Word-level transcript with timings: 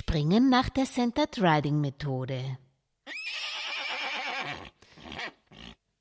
Springen 0.00 0.48
nach 0.48 0.70
der 0.70 0.86
Centered 0.86 1.42
Riding 1.42 1.78
Methode. 1.78 2.56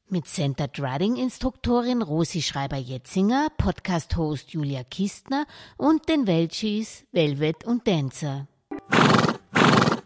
Mit 0.07 0.25
Centered 0.25 0.79
Riding 0.79 1.17
Instruktorin 1.17 2.01
Rosi 2.01 2.41
Schreiber-Jetzinger, 2.41 3.49
Podcast-Host 3.57 4.51
Julia 4.51 4.85
Kistner 4.85 5.45
und 5.75 6.07
den 6.07 6.27
Welchis 6.27 7.03
Velvet 7.11 7.65
und 7.65 7.85
Dancer. 7.89 8.47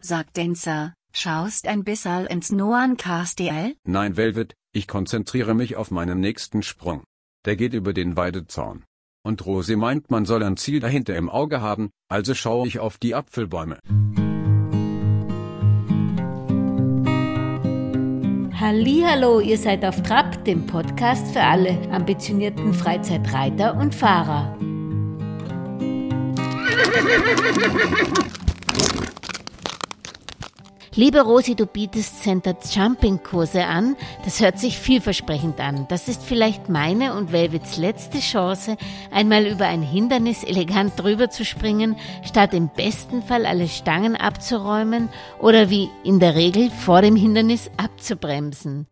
Sagt 0.01 0.39
Dancer, 0.39 0.95
schaust 1.13 1.67
ein 1.67 1.83
bisschen 1.83 2.25
ins 2.25 2.51
Noan 2.51 2.97
KSDL? 2.97 3.75
Nein, 3.83 4.17
Velvet, 4.17 4.55
ich 4.73 4.87
konzentriere 4.87 5.53
mich 5.53 5.75
auf 5.75 5.91
meinen 5.91 6.19
nächsten 6.19 6.63
Sprung. 6.63 7.03
Der 7.45 7.55
geht 7.55 7.75
über 7.75 7.93
den 7.93 8.17
Weidezaun. 8.17 8.85
Und 9.25 9.45
Rosi 9.45 9.77
meint, 9.77 10.11
man 10.11 10.25
soll 10.25 10.43
ein 10.43 10.57
Ziel 10.57 10.81
dahinter 10.81 11.15
im 11.15 11.29
Auge 11.29 11.61
haben, 11.61 11.91
also 12.09 12.33
schaue 12.33 12.67
ich 12.67 12.79
auf 12.79 12.97
die 12.97 13.15
Apfelbäume. 13.15 13.79
Hallo, 18.59 19.39
ihr 19.39 19.57
seid 19.57 19.85
auf 19.85 20.03
Trab, 20.03 20.43
dem 20.43 20.67
Podcast 20.67 21.31
für 21.31 21.41
alle 21.41 21.89
ambitionierten 21.89 22.73
Freizeitreiter 22.73 23.77
und 23.77 23.95
Fahrer. 23.95 24.57
Liebe 30.95 31.21
Rosi, 31.21 31.55
du 31.55 31.65
bietest 31.65 32.21
Center 32.21 32.55
Jumping 32.71 33.23
Kurse 33.23 33.65
an. 33.65 33.95
Das 34.25 34.39
hört 34.41 34.59
sich 34.59 34.77
vielversprechend 34.77 35.59
an. 35.59 35.87
Das 35.89 36.07
ist 36.07 36.21
vielleicht 36.21 36.69
meine 36.69 37.15
und 37.15 37.31
Velvets 37.31 37.77
letzte 37.77 38.19
Chance, 38.19 38.77
einmal 39.09 39.47
über 39.47 39.65
ein 39.65 39.81
Hindernis 39.81 40.43
elegant 40.43 40.93
drüber 40.95 41.31
zu 41.31 41.45
springen, 41.45 41.95
statt 42.23 42.53
im 42.53 42.69
besten 42.69 43.23
Fall 43.23 43.47
alle 43.47 43.67
Stangen 43.69 44.15
abzuräumen 44.15 45.09
oder 45.41 45.71
wie 45.71 45.89
in 46.03 46.19
der 46.19 46.35
Regel 46.35 46.69
vor 46.69 47.01
dem 47.01 47.15
Hindernis 47.15 47.71
abzubremsen. 47.77 48.85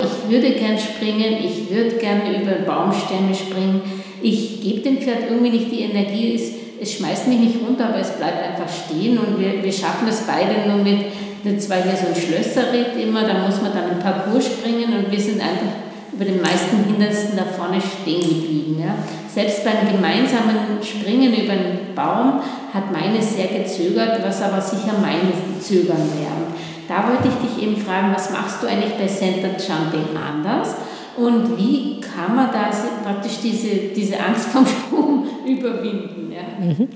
Ich 0.00 0.30
würde 0.30 0.50
gern 0.50 0.78
springen, 0.78 1.36
ich 1.44 1.70
würde 1.70 1.96
gern 1.98 2.22
über 2.34 2.56
Baumstämme 2.66 3.32
springen. 3.36 3.82
Ich 4.20 4.60
gebe 4.62 4.80
dem 4.80 4.98
Pferd 4.98 5.30
irgendwie 5.30 5.50
nicht 5.50 5.70
die 5.70 5.82
Energie, 5.82 6.34
es 6.34 6.67
es 6.80 6.94
schmeißt 6.94 7.26
mich 7.28 7.38
nicht 7.38 7.56
runter, 7.66 7.88
aber 7.88 7.98
es 7.98 8.10
bleibt 8.10 8.42
einfach 8.42 8.72
stehen 8.72 9.18
und 9.18 9.38
wir, 9.38 9.62
wir 9.62 9.72
schaffen 9.72 10.06
das 10.06 10.22
beide 10.22 10.68
nur 10.68 10.82
mit, 10.82 11.06
das 11.44 11.70
war 11.70 11.78
hier 11.78 11.96
so 11.96 12.08
ein 12.08 12.14
Schlösserritt 12.14 12.96
immer, 13.00 13.22
da 13.22 13.34
muss 13.46 13.60
man 13.62 13.72
dann 13.72 13.90
einen 13.90 14.00
Parcours 14.00 14.46
springen 14.46 14.92
und 14.96 15.10
wir 15.10 15.20
sind 15.20 15.40
einfach 15.40 15.88
über 16.12 16.24
den 16.24 16.42
meisten 16.42 16.84
Hindernissen 16.84 17.36
da 17.36 17.44
vorne 17.44 17.80
stehen 17.80 18.20
geblieben. 18.20 18.76
Ja. 18.80 18.94
Selbst 19.32 19.64
beim 19.64 19.92
gemeinsamen 19.92 20.82
Springen 20.82 21.32
über 21.32 21.52
einen 21.52 21.94
Baum 21.94 22.40
hat 22.74 22.92
meine 22.92 23.22
sehr 23.22 23.46
gezögert, 23.46 24.20
was 24.24 24.42
aber 24.42 24.60
sicher 24.60 24.94
meine 25.00 25.60
Zögern 25.60 26.10
wäre. 26.18 26.48
Da 26.88 27.08
wollte 27.08 27.28
ich 27.28 27.48
dich 27.48 27.62
eben 27.62 27.76
fragen, 27.76 28.12
was 28.14 28.30
machst 28.30 28.62
du 28.62 28.66
eigentlich 28.66 28.94
bei 28.94 29.06
Center 29.06 29.50
Jumping 29.50 30.16
anders? 30.16 30.74
Und 31.18 31.58
wie 31.58 32.00
kann 32.00 32.36
man 32.36 32.50
da 32.52 32.70
praktisch 33.02 33.38
diese, 33.42 33.94
diese 33.94 34.18
Angst 34.20 34.46
vom 34.48 34.66
Sprung 34.66 35.26
überwinden? 35.46 36.32
Ja? 36.32 36.64
Mhm. 36.64 36.88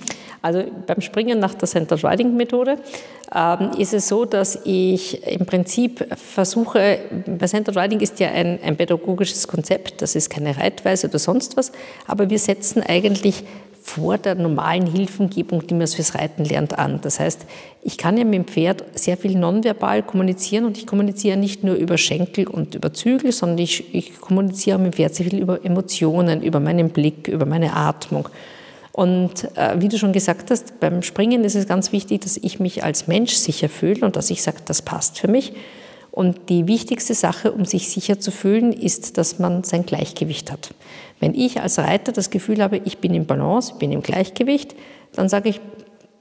Also 0.42 0.64
beim 0.86 1.00
Springen 1.00 1.38
nach 1.38 1.54
der 1.54 1.68
Center 1.68 1.96
Riding 2.02 2.36
Methode 2.36 2.78
ähm, 3.34 3.70
ist 3.78 3.94
es 3.94 4.08
so, 4.08 4.24
dass 4.24 4.58
ich 4.64 5.24
im 5.26 5.46
Prinzip 5.46 6.04
versuche, 6.16 6.98
bei 7.26 7.46
Center 7.46 7.80
Riding 7.80 8.00
ist 8.00 8.18
ja 8.18 8.28
ein, 8.28 8.58
ein 8.62 8.76
pädagogisches 8.76 9.46
Konzept, 9.46 10.02
das 10.02 10.16
ist 10.16 10.30
keine 10.30 10.56
Reitweise 10.56 11.06
oder 11.06 11.20
sonst 11.20 11.56
was, 11.56 11.70
aber 12.08 12.28
wir 12.28 12.40
setzen 12.40 12.82
eigentlich 12.82 13.44
vor 13.82 14.16
der 14.16 14.36
normalen 14.36 14.86
Hilfengebung, 14.86 15.66
die 15.66 15.74
man 15.74 15.88
fürs 15.88 16.14
Reiten 16.14 16.44
lernt, 16.44 16.78
an. 16.78 17.00
Das 17.02 17.18
heißt, 17.18 17.46
ich 17.82 17.98
kann 17.98 18.16
ja 18.16 18.24
mit 18.24 18.34
dem 18.34 18.44
Pferd 18.44 18.84
sehr 18.94 19.16
viel 19.16 19.36
nonverbal 19.36 20.04
kommunizieren 20.04 20.64
und 20.64 20.78
ich 20.78 20.86
kommuniziere 20.86 21.36
nicht 21.36 21.64
nur 21.64 21.74
über 21.74 21.98
Schenkel 21.98 22.46
und 22.46 22.76
über 22.76 22.94
Zügel, 22.94 23.32
sondern 23.32 23.58
ich, 23.58 23.92
ich 23.92 24.20
kommuniziere 24.20 24.78
mit 24.78 24.92
dem 24.92 24.96
Pferd 24.96 25.14
sehr 25.16 25.26
viel 25.26 25.40
über 25.40 25.64
Emotionen, 25.64 26.42
über 26.42 26.60
meinen 26.60 26.90
Blick, 26.90 27.26
über 27.26 27.44
meine 27.44 27.74
Atmung. 27.74 28.28
Und 28.92 29.48
äh, 29.56 29.80
wie 29.80 29.88
du 29.88 29.98
schon 29.98 30.12
gesagt 30.12 30.50
hast, 30.50 30.78
beim 30.78 31.02
Springen 31.02 31.44
ist 31.44 31.56
es 31.56 31.66
ganz 31.66 31.92
wichtig, 31.92 32.20
dass 32.20 32.36
ich 32.36 32.60
mich 32.60 32.84
als 32.84 33.08
Mensch 33.08 33.34
sicher 33.34 33.68
fühle 33.68 34.06
und 34.06 34.16
dass 34.16 34.30
ich 34.30 34.42
sage, 34.42 34.58
das 34.64 34.82
passt 34.82 35.18
für 35.18 35.28
mich. 35.28 35.54
Und 36.12 36.50
die 36.50 36.68
wichtigste 36.68 37.14
Sache, 37.14 37.52
um 37.52 37.64
sich 37.64 37.88
sicher 37.88 38.20
zu 38.20 38.30
fühlen, 38.30 38.72
ist, 38.72 39.16
dass 39.16 39.38
man 39.38 39.64
sein 39.64 39.86
Gleichgewicht 39.86 40.52
hat. 40.52 40.74
Wenn 41.20 41.34
ich 41.34 41.60
als 41.62 41.78
Reiter 41.78 42.12
das 42.12 42.28
Gefühl 42.28 42.62
habe, 42.62 42.82
ich 42.84 42.98
bin 42.98 43.14
im 43.14 43.24
Balance, 43.24 43.74
bin 43.78 43.92
im 43.92 44.02
Gleichgewicht, 44.02 44.74
dann 45.14 45.30
sage 45.30 45.48
ich, 45.48 45.60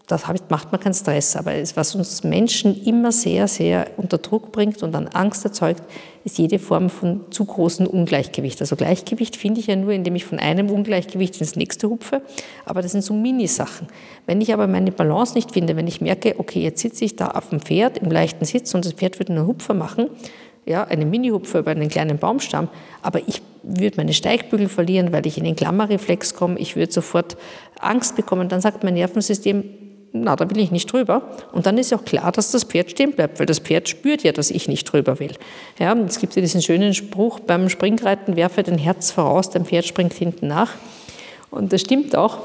das 0.07 0.25
macht 0.49 0.71
man 0.71 0.81
keinen 0.81 0.93
Stress. 0.93 1.35
Aber 1.35 1.53
was 1.75 1.95
uns 1.95 2.23
Menschen 2.23 2.83
immer 2.83 3.11
sehr, 3.11 3.47
sehr 3.47 3.87
unter 3.97 4.17
Druck 4.17 4.51
bringt 4.51 4.83
und 4.83 4.91
dann 4.91 5.07
Angst 5.07 5.45
erzeugt, 5.45 5.83
ist 6.23 6.37
jede 6.37 6.59
Form 6.59 6.89
von 6.89 7.21
zu 7.31 7.45
großem 7.45 7.87
Ungleichgewicht. 7.87 8.61
Also 8.61 8.75
Gleichgewicht 8.75 9.35
finde 9.35 9.59
ich 9.59 9.67
ja 9.67 9.75
nur, 9.75 9.91
indem 9.91 10.15
ich 10.15 10.25
von 10.25 10.39
einem 10.39 10.69
Ungleichgewicht 10.69 11.39
ins 11.39 11.55
nächste 11.55 11.89
hupfe. 11.89 12.21
Aber 12.65 12.81
das 12.81 12.91
sind 12.91 13.03
so 13.03 13.13
Minisachen. 13.13 13.87
Wenn 14.27 14.41
ich 14.41 14.53
aber 14.53 14.67
meine 14.67 14.91
Balance 14.91 15.33
nicht 15.35 15.51
finde, 15.51 15.75
wenn 15.75 15.87
ich 15.87 16.01
merke, 16.01 16.35
okay, 16.37 16.61
jetzt 16.61 16.81
sitze 16.81 17.05
ich 17.05 17.15
da 17.15 17.29
auf 17.29 17.49
dem 17.49 17.59
Pferd 17.59 17.97
im 17.97 18.11
leichten 18.11 18.45
Sitz 18.45 18.73
und 18.73 18.85
das 18.85 18.93
Pferd 18.93 19.19
würde 19.19 19.33
einen 19.33 19.47
Hupfer 19.47 19.73
machen, 19.73 20.09
ja, 20.65 20.83
eine 20.83 21.05
Mini-Hupfer 21.05 21.59
über 21.59 21.71
einen 21.71 21.89
kleinen 21.89 22.19
Baumstamm, 22.19 22.69
aber 23.01 23.19
ich 23.27 23.41
würde 23.63 23.97
meine 23.97 24.13
Steigbügel 24.13 24.69
verlieren, 24.69 25.11
weil 25.11 25.25
ich 25.25 25.37
in 25.37 25.43
den 25.43 25.55
Klammerreflex 25.55 26.35
komme, 26.35 26.59
ich 26.59 26.75
würde 26.75 26.91
sofort 26.91 27.35
Angst 27.79 28.15
bekommen, 28.15 28.47
dann 28.47 28.61
sagt 28.61 28.83
mein 28.83 28.93
Nervensystem, 28.93 29.63
na, 30.13 30.35
da 30.35 30.49
will 30.49 30.59
ich 30.59 30.71
nicht 30.71 30.91
drüber. 30.91 31.21
Und 31.51 31.65
dann 31.65 31.77
ist 31.77 31.93
auch 31.93 32.03
klar, 32.03 32.31
dass 32.31 32.51
das 32.51 32.65
Pferd 32.65 32.91
stehen 32.91 33.13
bleibt, 33.13 33.39
weil 33.39 33.45
das 33.45 33.59
Pferd 33.59 33.87
spürt 33.87 34.23
ja, 34.23 34.31
dass 34.31 34.51
ich 34.51 34.67
nicht 34.67 34.83
drüber 34.85 35.19
will. 35.19 35.33
Ja, 35.79 35.93
es 35.93 36.19
gibt 36.19 36.35
ja 36.35 36.41
diesen 36.41 36.61
schönen 36.61 36.93
Spruch, 36.93 37.39
beim 37.39 37.69
Springreiten 37.69 38.35
werfe 38.35 38.63
dein 38.63 38.77
Herz 38.77 39.11
voraus, 39.11 39.49
dein 39.49 39.65
Pferd 39.65 39.85
springt 39.85 40.13
hinten 40.13 40.47
nach. 40.47 40.71
Und 41.49 41.71
das 41.71 41.81
stimmt 41.81 42.15
auch. 42.15 42.39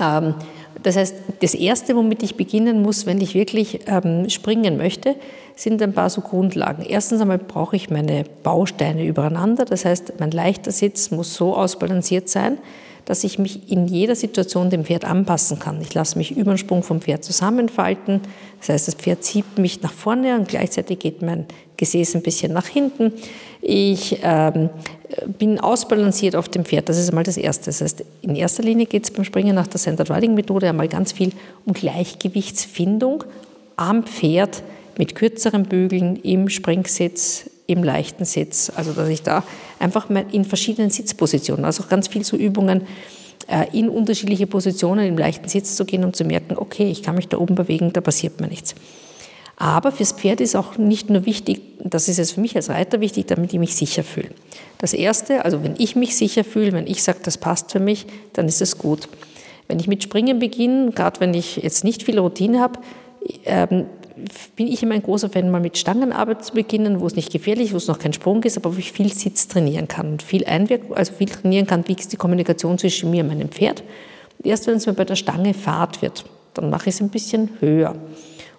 Ähm, 0.00 0.34
das 0.82 0.96
heißt, 0.96 1.14
das 1.40 1.54
Erste, 1.54 1.96
womit 1.96 2.22
ich 2.22 2.36
beginnen 2.36 2.82
muss, 2.82 3.04
wenn 3.04 3.20
ich 3.20 3.34
wirklich 3.34 3.80
ähm, 3.86 4.30
springen 4.30 4.76
möchte, 4.76 5.16
sind 5.56 5.82
ein 5.82 5.92
paar 5.92 6.08
so 6.08 6.20
Grundlagen. 6.20 6.84
Erstens 6.84 7.20
einmal 7.20 7.38
brauche 7.38 7.74
ich 7.74 7.90
meine 7.90 8.24
Bausteine 8.44 9.04
übereinander. 9.04 9.64
Das 9.64 9.84
heißt, 9.84 10.14
mein 10.20 10.30
leichter 10.30 10.70
Sitz 10.70 11.10
muss 11.10 11.34
so 11.34 11.54
ausbalanciert 11.56 12.28
sein, 12.28 12.58
dass 13.08 13.24
ich 13.24 13.38
mich 13.38 13.72
in 13.72 13.86
jeder 13.86 14.14
Situation 14.14 14.68
dem 14.68 14.84
Pferd 14.84 15.06
anpassen 15.06 15.58
kann. 15.58 15.80
Ich 15.80 15.94
lasse 15.94 16.18
mich 16.18 16.36
über 16.36 16.52
den 16.52 16.58
Sprung 16.58 16.82
vom 16.82 17.00
Pferd 17.00 17.24
zusammenfalten. 17.24 18.20
Das 18.58 18.68
heißt, 18.68 18.86
das 18.86 18.96
Pferd 18.96 19.24
zieht 19.24 19.56
mich 19.56 19.80
nach 19.80 19.94
vorne 19.94 20.38
und 20.38 20.46
gleichzeitig 20.46 20.98
geht 20.98 21.22
mein 21.22 21.46
Gesäß 21.78 22.16
ein 22.16 22.22
bisschen 22.22 22.52
nach 22.52 22.66
hinten. 22.66 23.14
Ich 23.62 24.18
ähm, 24.22 24.68
bin 25.38 25.58
ausbalanciert 25.58 26.36
auf 26.36 26.50
dem 26.50 26.66
Pferd. 26.66 26.90
Das 26.90 26.98
ist 26.98 27.08
einmal 27.08 27.24
das 27.24 27.38
Erste. 27.38 27.66
Das 27.66 27.80
heißt, 27.80 28.04
in 28.20 28.36
erster 28.36 28.62
Linie 28.62 28.84
geht 28.84 29.04
es 29.04 29.10
beim 29.10 29.24
Springen 29.24 29.54
nach 29.54 29.68
der 29.68 29.80
Centered 29.80 30.10
Riding 30.10 30.34
Methode 30.34 30.68
einmal 30.68 30.88
ganz 30.88 31.12
viel 31.12 31.32
um 31.64 31.72
Gleichgewichtsfindung 31.72 33.24
am 33.76 34.04
Pferd 34.04 34.62
mit 34.98 35.14
kürzeren 35.14 35.62
Bügeln 35.62 36.16
im 36.16 36.50
Springsitz, 36.50 37.48
im 37.68 37.84
leichten 37.84 38.24
Sitz. 38.24 38.72
Also 38.74 38.92
dass 38.92 39.08
ich 39.08 39.22
da 39.22 39.44
einfach 39.78 40.08
mal 40.08 40.26
in 40.32 40.44
verschiedenen 40.44 40.90
Sitzpositionen, 40.90 41.64
also 41.64 41.84
ganz 41.88 42.08
viel 42.08 42.24
so 42.24 42.36
Übungen, 42.36 42.82
äh, 43.46 43.66
in 43.78 43.88
unterschiedliche 43.88 44.48
Positionen 44.48 45.06
im 45.06 45.16
leichten 45.16 45.48
Sitz 45.48 45.76
zu 45.76 45.84
gehen 45.84 46.02
und 46.02 46.16
zu 46.16 46.24
merken, 46.24 46.56
okay, 46.58 46.90
ich 46.90 47.02
kann 47.04 47.14
mich 47.14 47.28
da 47.28 47.38
oben 47.38 47.54
bewegen, 47.54 47.92
da 47.92 48.00
passiert 48.00 48.40
mir 48.40 48.48
nichts. 48.48 48.74
Aber 49.56 49.92
fürs 49.92 50.12
Pferd 50.12 50.40
ist 50.40 50.56
auch 50.56 50.78
nicht 50.78 51.10
nur 51.10 51.26
wichtig, 51.26 51.60
das 51.82 52.08
ist 52.08 52.18
jetzt 52.18 52.32
für 52.32 52.40
mich 52.40 52.56
als 52.56 52.70
Reiter 52.70 53.00
wichtig, 53.00 53.26
damit 53.26 53.52
ich 53.52 53.58
mich 53.58 53.74
sicher 53.74 54.04
fühle. 54.04 54.30
Das 54.78 54.92
Erste, 54.92 55.44
also 55.44 55.62
wenn 55.62 55.74
ich 55.78 55.96
mich 55.96 56.16
sicher 56.16 56.44
fühle, 56.44 56.72
wenn 56.72 56.86
ich 56.86 57.02
sage, 57.02 57.18
das 57.24 57.38
passt 57.38 57.72
für 57.72 57.80
mich, 57.80 58.06
dann 58.32 58.46
ist 58.46 58.62
es 58.62 58.78
gut. 58.78 59.08
Wenn 59.66 59.80
ich 59.80 59.88
mit 59.88 60.02
Springen 60.02 60.38
beginne, 60.38 60.92
gerade 60.92 61.20
wenn 61.20 61.34
ich 61.34 61.56
jetzt 61.56 61.84
nicht 61.84 62.04
viel 62.04 62.18
Routine 62.18 62.60
habe, 62.60 62.78
ähm, 63.44 63.86
bin 64.56 64.66
ich 64.66 64.82
immer 64.82 64.94
ein 64.94 65.02
großer 65.02 65.28
Fan, 65.30 65.50
mal 65.50 65.60
mit 65.60 65.78
Stangenarbeit 65.78 66.44
zu 66.44 66.54
beginnen, 66.54 67.00
wo 67.00 67.06
es 67.06 67.16
nicht 67.16 67.32
gefährlich, 67.32 67.72
wo 67.72 67.76
es 67.76 67.88
noch 67.88 67.98
kein 67.98 68.12
Sprung 68.12 68.42
ist, 68.42 68.56
aber 68.56 68.74
wo 68.74 68.78
ich 68.78 68.92
viel 68.92 69.12
Sitz 69.12 69.48
trainieren 69.48 69.88
kann 69.88 70.12
und 70.12 70.22
viel 70.22 70.44
einwirken, 70.44 70.94
also 70.94 71.12
viel 71.12 71.28
trainieren 71.28 71.66
kann, 71.66 71.86
wie 71.86 71.94
ist 71.94 72.12
die 72.12 72.16
Kommunikation 72.16 72.78
zwischen 72.78 73.10
mir 73.10 73.22
und 73.22 73.28
meinem 73.28 73.48
Pferd. 73.48 73.82
Erst 74.42 74.66
wenn 74.66 74.76
es 74.76 74.86
mir 74.86 74.92
bei 74.92 75.04
der 75.04 75.16
Stange 75.16 75.54
Fahrt 75.54 76.02
wird, 76.02 76.24
dann 76.54 76.70
mache 76.70 76.88
ich 76.88 76.94
es 76.94 77.00
ein 77.00 77.10
bisschen 77.10 77.50
höher. 77.60 77.94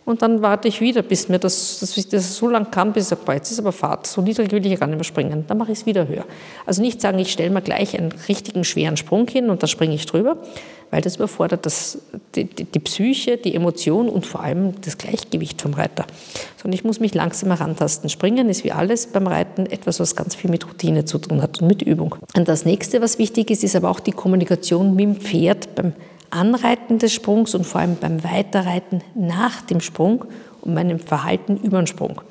Und 0.06 0.24
dann 0.24 0.42
warte 0.42 0.68
ich 0.68 0.81
wieder, 0.81 1.04
bis 1.04 1.30
mir 1.30 1.38
das, 1.38 1.80
dass 1.80 1.94
das 2.07 2.36
so 2.36 2.48
lang 2.48 2.72
kann, 2.72 2.94
bis 2.94 3.04
ich 3.04 3.10
sage, 3.10 3.31
jetzt 3.34 3.51
ist 3.51 3.60
aber 3.60 3.72
Fahrt, 3.72 4.07
so 4.07 4.22
niedrig 4.22 4.51
will 4.51 4.66
ich 4.66 4.80
gar 4.80 4.88
nicht 4.88 4.96
mehr 4.96 5.04
springen. 5.04 5.46
Dann 5.48 5.57
mache 5.57 5.72
ich 5.72 5.80
es 5.80 5.86
wieder 5.86 6.07
höher. 6.07 6.25
Also 6.66 6.81
nicht 6.81 7.00
sagen, 7.00 7.19
ich 7.19 7.31
stelle 7.31 7.51
mir 7.51 7.62
gleich 7.62 7.98
einen 7.98 8.12
richtigen 8.28 8.63
schweren 8.63 8.98
Sprung 8.98 9.28
hin 9.28 9.51
und 9.51 9.62
da 9.62 9.68
springe 9.68 9.94
ich 9.94 10.07
drüber, 10.07 10.38
weil 10.90 11.01
das 11.01 11.18
überfordert 11.18 11.66
das, 11.66 12.00
die, 12.36 12.46
die, 12.46 12.63
die 12.63 12.80
Psyche, 12.80 13.38
die 13.38 13.54
Emotion 13.54 14.10
und 14.10 14.25
vor 14.25 14.42
allem 14.42 14.81
das 14.81 14.98
Gleichgewicht 14.98 15.62
vom 15.62 15.75
Reiter. 15.75 16.06
Sondern 16.57 16.74
ich 16.74 16.84
muss 16.84 17.00
mich 17.00 17.13
langsam 17.13 17.50
herantasten. 17.50 18.10
Springen 18.10 18.50
ist 18.50 18.63
wie 18.63 18.72
alles 18.72 19.07
beim 19.07 19.28
Reiten 19.28 19.68
etwas, 19.68 20.00
was 20.00 20.16
ganz 20.16 20.34
viel 20.34 20.50
mit 20.50 20.68
Routine 20.68 21.06
zu 21.06 21.19
tun 21.19 21.44
hat 21.44 21.62
und 21.62 21.68
mit 21.68 21.84
Übung. 21.84 22.16
Und 22.36 22.48
das 22.48 22.66
nächste, 22.66 23.01
was 23.01 23.19
wichtig 23.19 23.51
ist, 23.51 23.63
ist 23.63 23.75
aber 23.75 23.92
auch 23.92 24.00
die 24.00 24.12
Kommunikation 24.12 24.96
mit 24.96 25.06
dem 25.06 25.16
Pferd 25.18 25.75
beim 25.75 25.94
Anreiten 26.31 27.00
des 27.00 27.14
Sprungs 27.14 27.56
und 27.56 27.66
vor 27.66 27.81
allem 27.81 27.96
beim 27.96 28.24
Weiterreiten 28.24 29.02
nach 29.16 29.62
dem 29.62 29.81
Sprung 29.81 30.26
und 30.62 30.74
meinem 30.74 31.00
Verhalten 31.00 31.58
über 31.58 31.81
den 31.81 31.88
Sprung. 31.88 32.22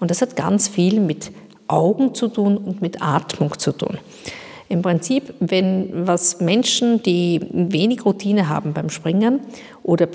Und 0.00 0.10
das 0.10 0.22
hat 0.22 0.36
ganz 0.36 0.68
viel 0.68 1.00
mit 1.00 1.30
Augen 1.66 2.14
zu 2.14 2.28
tun 2.28 2.56
und 2.56 2.80
mit 2.80 3.02
Atmung 3.02 3.58
zu 3.58 3.72
tun. 3.72 3.98
Im 4.70 4.82
Prinzip, 4.82 5.34
wenn 5.40 6.06
was 6.06 6.40
Menschen, 6.40 7.02
die 7.02 7.40
wenig 7.50 8.04
Routine 8.04 8.50
haben 8.50 8.74
beim 8.74 8.90
Springen 8.90 9.40
oder, 9.82 10.08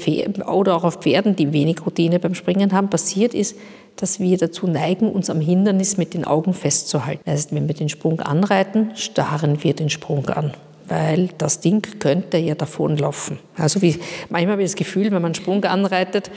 oder 0.48 0.76
auch 0.76 0.84
auf 0.84 0.98
Pferden, 0.98 1.36
die 1.36 1.54
wenig 1.54 1.84
Routine 1.86 2.20
beim 2.20 2.36
Springen 2.36 2.72
haben, 2.72 2.90
passiert 2.90 3.34
ist, 3.34 3.58
dass 3.96 4.20
wir 4.20 4.38
dazu 4.38 4.68
neigen, 4.68 5.12
uns 5.12 5.32
am 5.32 5.40
Hindernis 5.40 5.98
mit 5.98 6.14
den 6.14 6.26
Augen 6.26 6.54
festzuhalten. 6.54 7.22
Das 7.26 7.34
heißt, 7.34 7.56
wenn 7.56 7.68
wir 7.68 7.76
den 7.76 7.90
Sprung 7.90 8.20
anreiten, 8.20 8.92
starren 8.96 9.64
wir 9.64 9.74
den 9.74 9.90
Sprung 9.90 10.28
an 10.30 10.54
weil 10.94 11.30
das 11.40 11.60
Ding 11.60 11.82
könnte 11.98 12.38
ja 12.38 12.54
davonlaufen. 12.54 13.40
Also 13.58 13.82
wie, 13.82 14.00
manchmal 14.30 14.54
habe 14.54 14.62
ich 14.62 14.70
das 14.70 14.76
Gefühl, 14.76 15.06
wenn 15.06 15.14
man 15.14 15.26
einen 15.26 15.36
Sprung 15.36 15.64
anreitet, 15.64 16.30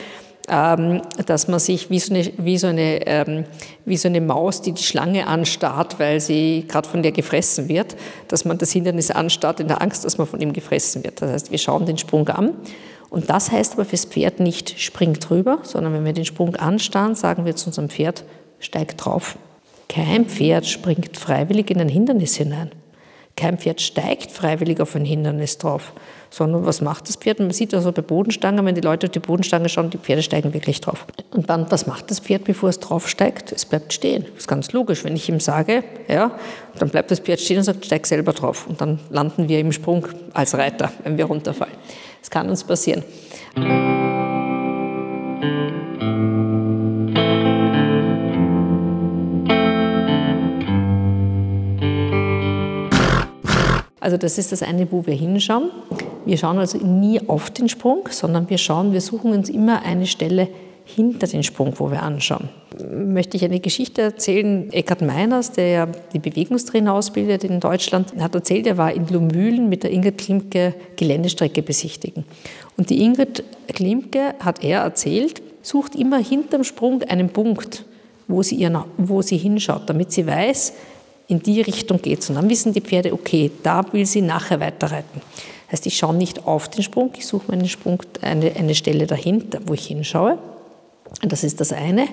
ähm, 0.48 1.02
dass 1.26 1.46
man 1.46 1.58
sich 1.58 1.90
wie 1.90 1.98
so 1.98 2.14
eine, 2.14 2.30
wie 2.38 2.56
so 2.56 2.68
eine, 2.68 3.06
ähm, 3.06 3.44
wie 3.84 3.98
so 3.98 4.08
eine 4.08 4.22
Maus, 4.22 4.62
die 4.62 4.72
die 4.72 4.82
Schlange 4.82 5.26
anstarrt, 5.26 5.98
weil 5.98 6.20
sie 6.20 6.64
gerade 6.68 6.88
von 6.88 7.02
der 7.02 7.12
gefressen 7.12 7.68
wird, 7.68 7.96
dass 8.28 8.46
man 8.46 8.56
das 8.56 8.72
Hindernis 8.72 9.10
anstarrt 9.10 9.60
in 9.60 9.68
der 9.68 9.82
Angst, 9.82 10.06
dass 10.06 10.16
man 10.16 10.26
von 10.26 10.40
ihm 10.40 10.54
gefressen 10.54 11.04
wird. 11.04 11.20
Das 11.20 11.32
heißt, 11.32 11.50
wir 11.50 11.58
schauen 11.58 11.84
den 11.84 11.98
Sprung 11.98 12.26
an. 12.28 12.54
Und 13.10 13.28
das 13.28 13.52
heißt 13.52 13.74
aber 13.74 13.84
fürs 13.84 14.06
Pferd 14.06 14.40
nicht 14.40 14.80
spring 14.80 15.14
drüber, 15.14 15.58
sondern 15.64 15.92
wenn 15.92 16.04
wir 16.06 16.14
den 16.14 16.24
Sprung 16.24 16.56
anstarren, 16.56 17.14
sagen 17.14 17.44
wir 17.44 17.56
zu 17.56 17.66
unserem 17.66 17.90
Pferd, 17.90 18.24
steig 18.58 18.96
drauf. 18.96 19.36
Kein 19.88 20.24
Pferd 20.26 20.66
springt 20.66 21.18
freiwillig 21.18 21.70
in 21.70 21.80
ein 21.80 21.88
Hindernis 21.90 22.36
hinein. 22.36 22.70
Kein 23.36 23.58
Pferd 23.58 23.82
steigt 23.82 24.32
freiwillig 24.32 24.80
auf 24.80 24.94
ein 24.94 25.04
Hindernis 25.04 25.58
drauf, 25.58 25.92
sondern 26.30 26.64
was 26.64 26.80
macht 26.80 27.06
das 27.06 27.16
Pferd? 27.16 27.38
Man 27.38 27.50
sieht 27.50 27.74
also 27.74 27.92
bei 27.92 28.00
Bodenstangen, 28.00 28.64
wenn 28.64 28.74
die 28.74 28.80
Leute 28.80 29.06
auf 29.06 29.10
die 29.10 29.18
Bodenstange 29.18 29.68
schauen, 29.68 29.90
die 29.90 29.98
Pferde 29.98 30.22
steigen 30.22 30.54
wirklich 30.54 30.80
drauf. 30.80 31.06
Und 31.32 31.50
dann, 31.50 31.70
was 31.70 31.86
macht 31.86 32.10
das 32.10 32.18
Pferd, 32.18 32.44
bevor 32.44 32.70
es 32.70 32.80
draufsteigt? 32.80 33.52
Es 33.52 33.66
bleibt 33.66 33.92
stehen. 33.92 34.24
Das 34.24 34.44
ist 34.44 34.48
ganz 34.48 34.72
logisch. 34.72 35.04
Wenn 35.04 35.14
ich 35.14 35.28
ihm 35.28 35.40
sage, 35.40 35.84
ja, 36.08 36.30
dann 36.78 36.88
bleibt 36.88 37.10
das 37.10 37.20
Pferd 37.20 37.40
stehen 37.40 37.58
und 37.58 37.64
sagt, 37.64 37.84
steig 37.84 38.06
selber 38.06 38.32
drauf. 38.32 38.66
Und 38.66 38.80
dann 38.80 39.00
landen 39.10 39.50
wir 39.50 39.60
im 39.60 39.72
Sprung 39.72 40.06
als 40.32 40.56
Reiter, 40.56 40.90
wenn 41.04 41.18
wir 41.18 41.26
runterfallen. 41.26 41.74
Das 42.20 42.30
kann 42.30 42.48
uns 42.48 42.64
passieren. 42.64 43.04
Also 54.06 54.18
das 54.18 54.38
ist 54.38 54.52
das 54.52 54.62
eine, 54.62 54.92
wo 54.92 55.04
wir 55.04 55.14
hinschauen. 55.14 55.72
Wir 56.24 56.36
schauen 56.36 56.60
also 56.60 56.78
nie 56.78 57.20
auf 57.26 57.50
den 57.50 57.68
Sprung, 57.68 58.08
sondern 58.08 58.48
wir 58.48 58.56
schauen, 58.56 58.92
wir 58.92 59.00
suchen 59.00 59.32
uns 59.32 59.48
immer 59.48 59.82
eine 59.82 60.06
Stelle 60.06 60.46
hinter 60.84 61.26
den 61.26 61.42
Sprung, 61.42 61.72
wo 61.78 61.90
wir 61.90 62.04
anschauen. 62.04 62.48
Möchte 62.88 63.36
ich 63.36 63.44
eine 63.44 63.58
Geschichte 63.58 64.02
erzählen. 64.02 64.72
Eckhard 64.72 65.02
Meiners, 65.02 65.50
der 65.50 65.68
ja 65.68 65.86
die 66.12 66.20
Bewegungstrainer 66.20 66.94
ausbildet 66.94 67.42
in 67.42 67.58
Deutschland, 67.58 68.14
hat 68.20 68.36
erzählt, 68.36 68.68
er 68.68 68.78
war 68.78 68.92
in 68.92 69.08
Lumülen 69.08 69.68
mit 69.68 69.82
der 69.82 69.90
Ingrid 69.90 70.18
Klimke 70.18 70.74
Geländestrecke 70.94 71.62
besichtigen. 71.62 72.24
Und 72.76 72.90
die 72.90 73.02
Ingrid 73.02 73.42
Klimke, 73.66 74.36
hat 74.38 74.62
er 74.62 74.82
erzählt, 74.82 75.42
sucht 75.62 75.96
immer 75.96 76.18
hinterm 76.18 76.62
Sprung 76.62 77.02
einen 77.02 77.30
Punkt, 77.30 77.84
wo 78.28 78.44
sie, 78.44 78.54
ihr, 78.54 78.84
wo 78.98 79.20
sie 79.20 79.36
hinschaut, 79.36 79.90
damit 79.90 80.12
sie 80.12 80.28
weiß, 80.28 80.74
in 81.28 81.42
die 81.42 81.60
Richtung 81.60 82.00
geht 82.00 82.20
es. 82.20 82.30
Und 82.30 82.36
dann 82.36 82.48
wissen 82.48 82.72
die 82.72 82.80
Pferde, 82.80 83.12
okay, 83.12 83.50
da 83.62 83.84
will 83.92 84.06
sie 84.06 84.22
nachher 84.22 84.60
weiterreiten. 84.60 85.20
Das 85.66 85.72
heißt, 85.72 85.86
ich 85.86 85.96
schaue 85.96 86.14
nicht 86.14 86.46
auf 86.46 86.68
den 86.68 86.82
Sprung, 86.82 87.12
ich 87.16 87.26
suche 87.26 87.50
meinen 87.50 87.68
Sprung, 87.68 88.02
eine, 88.22 88.54
eine 88.54 88.74
Stelle 88.74 89.06
dahinter, 89.06 89.60
wo 89.66 89.74
ich 89.74 89.86
hinschaue. 89.86 90.38
Das 91.22 91.42
ist 91.42 91.60
das 91.60 91.72
eine. 91.72 92.06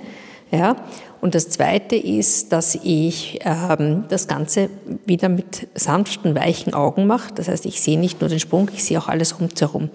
Ja. 0.51 0.75
Und 1.21 1.36
das 1.36 1.50
Zweite 1.50 1.95
ist, 1.95 2.51
dass 2.51 2.75
ich 2.75 3.39
ähm, 3.44 4.06
das 4.10 4.27
Ganze 4.27 4.69
wieder 5.06 5.30
mit 5.30 5.68
sanften, 5.74 6.36
weichen 6.36 6.74
Augen 6.74 7.07
mache. 7.07 7.33
Das 7.33 7.48
heißt, 7.48 7.66
ich 7.66 7.81
sehe 7.81 8.00
nicht 8.00 8.21
nur 8.21 8.30
den 8.30 8.39
Sprung, 8.39 8.69
ich 8.74 8.83
sehe 8.83 9.00
auch 9.00 9.07
alles 9.07 9.39
rundherum. 9.39 9.89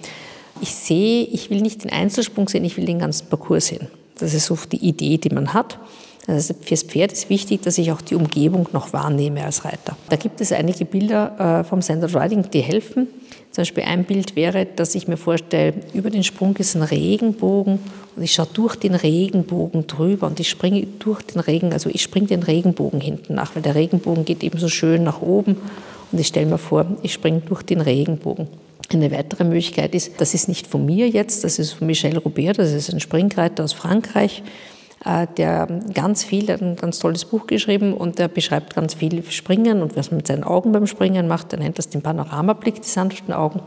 Ich 0.60 0.74
sehe, 0.74 1.24
ich 1.24 1.50
will 1.50 1.60
nicht 1.60 1.84
den 1.84 1.92
Einzelsprung 1.92 2.48
sehen, 2.48 2.64
ich 2.64 2.76
will 2.76 2.86
den 2.86 2.98
ganzen 2.98 3.28
Parcours 3.28 3.66
sehen. 3.66 3.88
Das 4.18 4.34
ist 4.34 4.46
so 4.46 4.58
die 4.70 4.88
Idee, 4.88 5.18
die 5.18 5.30
man 5.30 5.54
hat. 5.54 5.78
Also 6.28 6.52
fürs 6.60 6.82
Pferd 6.82 7.10
ist 7.10 7.30
wichtig, 7.30 7.62
dass 7.62 7.78
ich 7.78 7.90
auch 7.90 8.02
die 8.02 8.14
Umgebung 8.14 8.68
noch 8.74 8.92
wahrnehme 8.92 9.44
als 9.44 9.64
Reiter. 9.64 9.96
Da 10.10 10.16
gibt 10.16 10.42
es 10.42 10.52
einige 10.52 10.84
Bilder 10.84 11.62
äh, 11.62 11.64
vom 11.64 11.80
Standard 11.80 12.14
Riding, 12.14 12.50
die 12.50 12.60
helfen. 12.60 13.08
Zum 13.50 13.62
Beispiel 13.62 13.84
ein 13.84 14.04
Bild 14.04 14.36
wäre, 14.36 14.66
dass 14.66 14.94
ich 14.94 15.08
mir 15.08 15.16
vorstelle, 15.16 15.72
über 15.94 16.10
den 16.10 16.22
Sprung 16.22 16.54
ist 16.56 16.76
ein 16.76 16.82
Regenbogen 16.82 17.78
und 18.14 18.22
ich 18.22 18.34
schaue 18.34 18.46
durch 18.52 18.76
den 18.76 18.94
Regenbogen 18.94 19.86
drüber 19.86 20.26
und 20.26 20.38
ich 20.38 20.50
springe 20.50 20.86
durch 20.98 21.22
den 21.22 21.40
Regen, 21.40 21.72
also 21.72 21.88
ich 21.90 22.02
springe 22.02 22.26
den 22.26 22.42
Regenbogen 22.42 23.00
hinten 23.00 23.34
nach, 23.34 23.54
weil 23.54 23.62
der 23.62 23.74
Regenbogen 23.74 24.26
geht 24.26 24.44
eben 24.44 24.58
so 24.58 24.68
schön 24.68 25.04
nach 25.04 25.22
oben 25.22 25.56
und 26.12 26.20
ich 26.20 26.26
stelle 26.26 26.46
mir 26.46 26.58
vor, 26.58 26.84
ich 27.02 27.14
springe 27.14 27.40
durch 27.40 27.62
den 27.62 27.80
Regenbogen. 27.80 28.48
Eine 28.92 29.10
weitere 29.12 29.44
Möglichkeit 29.44 29.94
ist, 29.94 30.20
das 30.20 30.34
ist 30.34 30.48
nicht 30.48 30.66
von 30.66 30.84
mir 30.84 31.08
jetzt, 31.08 31.42
das 31.42 31.58
ist 31.58 31.72
von 31.72 31.86
Michel 31.86 32.18
Robert, 32.18 32.58
das 32.58 32.72
ist 32.72 32.92
ein 32.92 33.00
Springreiter 33.00 33.64
aus 33.64 33.72
Frankreich. 33.72 34.42
Äh, 35.08 35.26
der 35.38 35.66
ganz 35.94 36.22
viel, 36.22 36.44
der 36.44 36.56
hat 36.56 36.62
ein 36.62 36.76
ganz 36.76 36.98
tolles 36.98 37.24
Buch 37.24 37.46
geschrieben 37.46 37.94
und 37.94 38.18
der 38.18 38.28
beschreibt 38.28 38.74
ganz 38.74 38.92
viel 38.92 39.22
Springen 39.30 39.80
und 39.80 39.96
was 39.96 40.10
man 40.10 40.18
mit 40.18 40.26
seinen 40.26 40.44
Augen 40.44 40.70
beim 40.72 40.86
Springen 40.86 41.26
macht. 41.26 41.54
Er 41.54 41.60
nennt 41.60 41.78
das 41.78 41.88
den 41.88 42.02
Panoramablick, 42.02 42.82
die 42.82 42.88
sanften 42.88 43.32
Augen. 43.32 43.60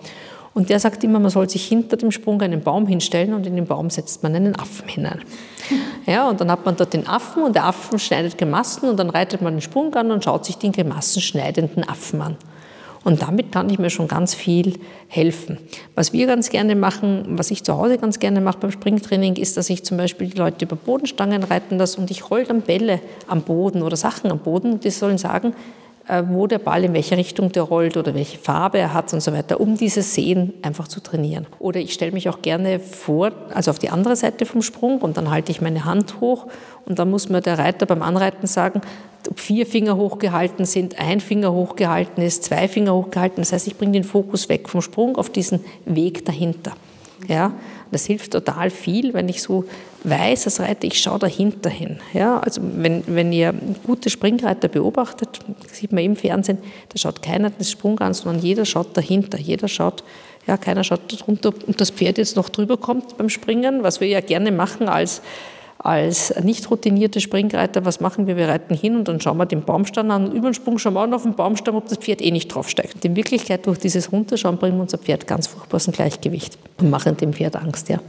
Und 0.53 0.69
der 0.69 0.79
sagt 0.79 1.03
immer, 1.03 1.17
man 1.17 1.31
soll 1.31 1.49
sich 1.49 1.65
hinter 1.65 1.97
dem 1.97 2.11
Sprung 2.11 2.41
einen 2.41 2.61
Baum 2.61 2.85
hinstellen 2.85 3.33
und 3.33 3.47
in 3.47 3.55
den 3.55 3.65
Baum 3.65 3.89
setzt 3.89 4.21
man 4.21 4.35
einen 4.35 4.55
Affen 4.55 4.87
hinein. 4.87 5.21
Ja, 6.07 6.27
und 6.27 6.41
dann 6.41 6.49
hat 6.49 6.65
man 6.65 6.75
dort 6.75 6.93
den 6.93 7.07
Affen 7.07 7.43
und 7.43 7.55
der 7.55 7.65
Affen 7.65 7.99
schneidet 7.99 8.35
Gemassen 8.37 8.89
und 8.89 8.97
dann 8.97 9.11
reitet 9.11 9.43
man 9.43 9.53
den 9.53 9.61
Sprung 9.61 9.93
an 9.93 10.11
und 10.11 10.23
schaut 10.23 10.45
sich 10.45 10.57
den 10.57 10.71
Gemassen 10.71 11.21
schneidenden 11.21 11.87
Affen 11.87 12.21
an. 12.23 12.37
Und 13.03 13.23
damit 13.23 13.51
kann 13.51 13.69
ich 13.69 13.79
mir 13.79 13.89
schon 13.89 14.07
ganz 14.07 14.35
viel 14.35 14.77
helfen. 15.07 15.57
Was 15.95 16.13
wir 16.13 16.27
ganz 16.27 16.49
gerne 16.49 16.75
machen, 16.75 17.25
was 17.29 17.49
ich 17.49 17.63
zu 17.63 17.75
Hause 17.75 17.97
ganz 17.97 18.19
gerne 18.19 18.41
mache 18.41 18.59
beim 18.59 18.71
Springtraining, 18.71 19.37
ist, 19.37 19.57
dass 19.57 19.69
ich 19.71 19.83
zum 19.83 19.97
Beispiel 19.97 20.27
die 20.27 20.37
Leute 20.37 20.65
über 20.65 20.75
Bodenstangen 20.75 21.43
reiten 21.43 21.79
lasse 21.79 21.99
und 21.99 22.11
ich 22.11 22.29
roll 22.29 22.43
dann 22.43 22.61
Bälle 22.61 22.99
am 23.27 23.41
Boden 23.41 23.81
oder 23.81 23.95
Sachen 23.95 24.29
am 24.29 24.39
Boden 24.39 24.73
und 24.73 24.83
die 24.83 24.91
sollen 24.91 25.17
sagen, 25.17 25.53
wo 26.29 26.47
der 26.47 26.59
Ball 26.59 26.83
in 26.83 26.93
welche 26.93 27.15
Richtung 27.15 27.51
der 27.51 27.63
rollt 27.63 27.95
oder 27.95 28.13
welche 28.13 28.37
Farbe 28.37 28.79
er 28.79 28.93
hat 28.93 29.13
und 29.13 29.21
so 29.21 29.33
weiter, 29.33 29.59
um 29.61 29.77
dieses 29.77 30.15
Sehen 30.15 30.53
einfach 30.61 30.87
zu 30.87 30.99
trainieren. 30.99 31.45
Oder 31.59 31.79
ich 31.79 31.93
stelle 31.93 32.11
mich 32.11 32.27
auch 32.27 32.41
gerne 32.41 32.79
vor, 32.79 33.31
also 33.53 33.71
auf 33.71 33.79
die 33.79 33.89
andere 33.89 34.15
Seite 34.15 34.45
vom 34.45 34.61
Sprung 34.61 34.99
und 34.99 35.17
dann 35.17 35.29
halte 35.29 35.51
ich 35.51 35.61
meine 35.61 35.85
Hand 35.85 36.19
hoch 36.19 36.47
und 36.85 36.99
dann 36.99 37.09
muss 37.09 37.29
mir 37.29 37.41
der 37.41 37.59
Reiter 37.59 37.85
beim 37.85 38.01
Anreiten 38.01 38.47
sagen, 38.47 38.81
ob 39.29 39.39
vier 39.39 39.65
Finger 39.65 39.95
hochgehalten 39.95 40.65
sind, 40.65 40.99
ein 40.99 41.19
Finger 41.19 41.53
hochgehalten 41.53 42.23
ist, 42.23 42.43
zwei 42.43 42.67
Finger 42.67 42.93
hochgehalten. 42.93 43.37
Das 43.37 43.53
heißt, 43.53 43.67
ich 43.67 43.77
bringe 43.77 43.93
den 43.93 44.03
Fokus 44.03 44.49
weg 44.49 44.67
vom 44.67 44.81
Sprung 44.81 45.15
auf 45.17 45.29
diesen 45.29 45.63
Weg 45.85 46.25
dahinter. 46.25 46.73
Ja, 47.27 47.53
das 47.91 48.05
hilft 48.05 48.31
total 48.31 48.71
viel, 48.71 49.13
wenn 49.13 49.29
ich 49.29 49.41
so 49.41 49.65
weiß 50.03 50.45
als 50.45 50.59
Reiter, 50.59 50.85
ich 50.85 50.99
schaue 50.99 51.19
dahinter 51.19 51.69
hin. 51.69 51.99
Ja, 52.13 52.39
also 52.39 52.61
wenn, 52.63 53.03
wenn 53.07 53.31
ihr 53.31 53.53
gute 53.85 54.09
Springreiter 54.09 54.67
beobachtet, 54.67 55.39
sieht 55.71 55.91
man 55.91 56.03
im 56.03 56.15
Fernsehen, 56.15 56.57
da 56.89 56.97
schaut 56.97 57.21
keiner 57.21 57.49
den 57.49 57.65
Sprung 57.65 57.99
an, 57.99 58.13
sondern 58.13 58.41
jeder 58.41 58.65
schaut 58.65 58.95
dahinter. 58.97 59.37
Jeder 59.37 59.67
schaut, 59.67 60.03
ja, 60.47 60.57
keiner 60.57 60.83
schaut 60.83 61.01
darunter, 61.11 61.49
ob 61.49 61.77
das 61.77 61.91
Pferd 61.91 62.17
jetzt 62.17 62.35
noch 62.35 62.49
drüber 62.49 62.77
kommt 62.77 63.17
beim 63.17 63.29
Springen, 63.29 63.83
was 63.83 64.01
wir 64.01 64.07
ja 64.07 64.21
gerne 64.21 64.51
machen 64.51 64.89
als 64.89 65.21
als 65.83 66.33
nicht 66.43 66.69
routinierte 66.69 67.19
Springreiter, 67.19 67.85
was 67.85 67.99
machen 68.01 68.27
wir? 68.27 68.37
Wir 68.37 68.47
reiten 68.47 68.75
hin 68.75 68.95
und 68.95 69.07
dann 69.07 69.19
schauen 69.19 69.37
wir 69.37 69.47
den 69.47 69.63
Baumstamm 69.63 70.11
an. 70.11 70.31
Über 70.31 70.49
den 70.49 70.53
Sprung 70.53 70.77
schauen 70.77 70.93
wir 70.93 71.03
auch 71.03 71.11
auf 71.11 71.23
den 71.23 71.33
Baumstamm, 71.33 71.75
ob 71.75 71.87
das 71.87 71.97
Pferd 71.97 72.21
eh 72.21 72.29
nicht 72.29 72.53
draufsteigt. 72.53 72.95
Und 72.95 73.05
in 73.05 73.15
Wirklichkeit, 73.15 73.65
durch 73.65 73.79
dieses 73.79 74.11
Runterschauen, 74.11 74.57
bringen 74.57 74.77
wir 74.77 74.83
unser 74.83 74.99
Pferd 74.99 75.25
ganz 75.25 75.47
furchtbar 75.47 75.77
aus 75.77 75.85
dem 75.85 75.93
Gleichgewicht 75.93 76.57
und 76.79 76.91
machen 76.91 77.17
dem 77.17 77.33
Pferd 77.33 77.55
Angst. 77.55 77.89
Ja. 77.89 77.99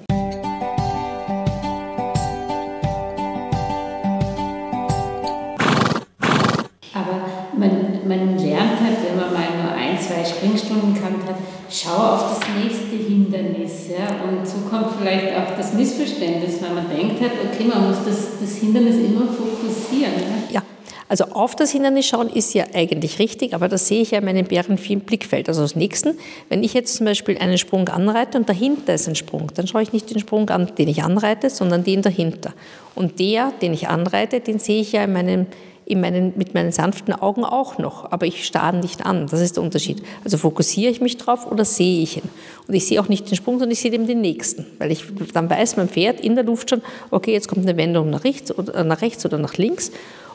Hindernis. 13.72 13.88
Ja? 13.90 14.24
Und 14.24 14.46
so 14.46 14.68
kommt 14.68 14.96
vielleicht 14.98 15.36
auch 15.36 15.56
das 15.56 15.74
Missverständnis, 15.74 16.60
weil 16.62 16.74
man 16.74 16.88
denkt 16.88 17.20
halt, 17.20 17.32
okay, 17.52 17.64
man 17.64 17.88
muss 17.88 17.98
das, 18.04 18.40
das 18.40 18.56
Hindernis 18.56 18.96
immer 18.96 19.26
fokussieren. 19.26 20.12
Ja? 20.50 20.60
ja. 20.60 20.62
Also 21.08 21.24
auf 21.24 21.54
das 21.54 21.72
Hindernis 21.72 22.06
schauen 22.06 22.30
ist 22.30 22.54
ja 22.54 22.64
eigentlich 22.72 23.18
richtig, 23.18 23.52
aber 23.52 23.68
das 23.68 23.86
sehe 23.86 24.00
ich 24.00 24.12
ja 24.12 24.18
in 24.18 24.24
meinem 24.24 24.46
Bären 24.46 24.78
viel 24.78 24.94
im 24.94 25.00
Blickfeld. 25.00 25.46
Also 25.46 25.60
als 25.60 25.76
nächsten, 25.76 26.16
wenn 26.48 26.64
ich 26.64 26.72
jetzt 26.72 26.94
zum 26.94 27.04
Beispiel 27.04 27.36
einen 27.36 27.58
Sprung 27.58 27.86
anreite 27.88 28.38
und 28.38 28.48
dahinter 28.48 28.94
ist 28.94 29.08
ein 29.08 29.14
Sprung, 29.14 29.52
dann 29.54 29.66
schaue 29.66 29.82
ich 29.82 29.92
nicht 29.92 30.08
den 30.08 30.20
Sprung 30.20 30.48
an, 30.48 30.72
den 30.78 30.88
ich 30.88 31.02
anreite, 31.02 31.50
sondern 31.50 31.84
den 31.84 32.00
dahinter. 32.00 32.54
Und 32.94 33.18
der, 33.18 33.52
den 33.60 33.74
ich 33.74 33.88
anreite, 33.88 34.40
den 34.40 34.58
sehe 34.58 34.80
ich 34.80 34.92
ja 34.92 35.04
in 35.04 35.12
meinem, 35.12 35.40
in 35.40 35.46
meinen, 35.88 36.32
mit 36.36 36.54
meinen 36.54 36.72
sanften 36.72 37.12
Augen 37.12 37.44
auch 37.44 37.78
noch, 37.78 38.10
aber 38.10 38.26
ich 38.26 38.44
starre 38.44 38.76
nicht 38.76 39.04
an. 39.04 39.26
Das 39.26 39.40
ist 39.40 39.56
der 39.56 39.62
Unterschied. 39.62 40.02
Also 40.24 40.38
fokussiere 40.38 40.90
ich 40.90 41.00
mich 41.00 41.16
drauf 41.16 41.50
oder 41.50 41.64
sehe 41.64 42.02
ich 42.02 42.18
ihn? 42.18 42.28
Und 42.68 42.74
ich 42.74 42.86
sehe 42.86 43.00
auch 43.00 43.08
nicht 43.08 43.30
den 43.30 43.36
Sprung, 43.36 43.54
sondern 43.54 43.72
ich 43.72 43.80
sehe 43.80 43.92
eben 43.92 44.06
den 44.06 44.20
nächsten, 44.20 44.66
weil 44.78 44.90
ich 44.92 45.04
dann 45.32 45.50
weiß, 45.50 45.76
mein 45.76 45.88
Pferd 45.88 46.20
in 46.20 46.34
der 46.34 46.44
Luft 46.44 46.70
schon, 46.70 46.82
okay, 47.10 47.32
jetzt 47.32 47.48
kommt 47.48 47.66
eine 47.66 47.76
Wendung 47.76 48.10
nach 48.10 48.24
rechts 48.24 48.56
oder 48.56 48.74
äh, 48.74 48.84
nach, 48.84 49.02
rechts 49.02 49.24
oder 49.24 49.38
nach 49.38 49.56
links. 49.56 49.90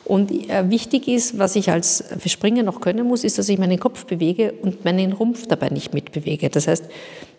Und 0.08 0.32
äh, 0.50 0.70
wichtig 0.70 1.10
ist, 1.10 1.38
was 1.38 1.58
ich 1.58 1.70
als 1.70 2.04
Springer 2.26 2.64
noch 2.64 2.80
können 2.80 3.06
muss, 3.06 3.26
ist, 3.26 3.38
dass 3.38 3.50
ich 3.50 3.60
meinen 3.60 3.78
Kopf 3.78 4.06
bewege 4.06 4.54
und 4.62 4.86
meinen 4.86 5.12
Rumpf 5.12 5.48
dabei 5.48 5.68
nicht 5.68 5.94
mitbewege. 5.94 6.50
Das 6.50 6.68
heißt, 6.68 6.86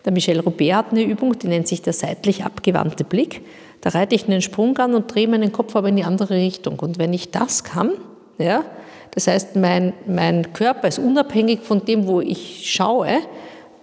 der 0.05 0.11
Michel 0.11 0.39
Robert 0.39 0.75
hat 0.75 0.91
eine 0.91 1.01
Übung, 1.01 1.37
die 1.39 1.47
nennt 1.47 1.67
sich 1.67 1.81
der 1.81 1.93
seitlich 1.93 2.43
abgewandte 2.43 3.03
Blick. 3.03 3.41
Da 3.81 3.89
reite 3.91 4.15
ich 4.15 4.27
einen 4.27 4.41
Sprung 4.41 4.77
an 4.77 4.93
und 4.93 5.13
drehe 5.13 5.27
meinen 5.27 5.51
Kopf 5.51 5.75
aber 5.75 5.89
in 5.89 5.95
die 5.95 6.03
andere 6.03 6.35
Richtung. 6.35 6.79
Und 6.79 6.97
wenn 6.99 7.13
ich 7.13 7.31
das 7.31 7.63
kann, 7.63 7.91
ja, 8.37 8.63
das 9.11 9.27
heißt, 9.27 9.55
mein, 9.55 9.93
mein 10.05 10.53
Körper 10.53 10.87
ist 10.87 10.99
unabhängig 10.99 11.61
von 11.61 11.83
dem, 11.85 12.07
wo 12.07 12.21
ich 12.21 12.69
schaue, 12.71 13.19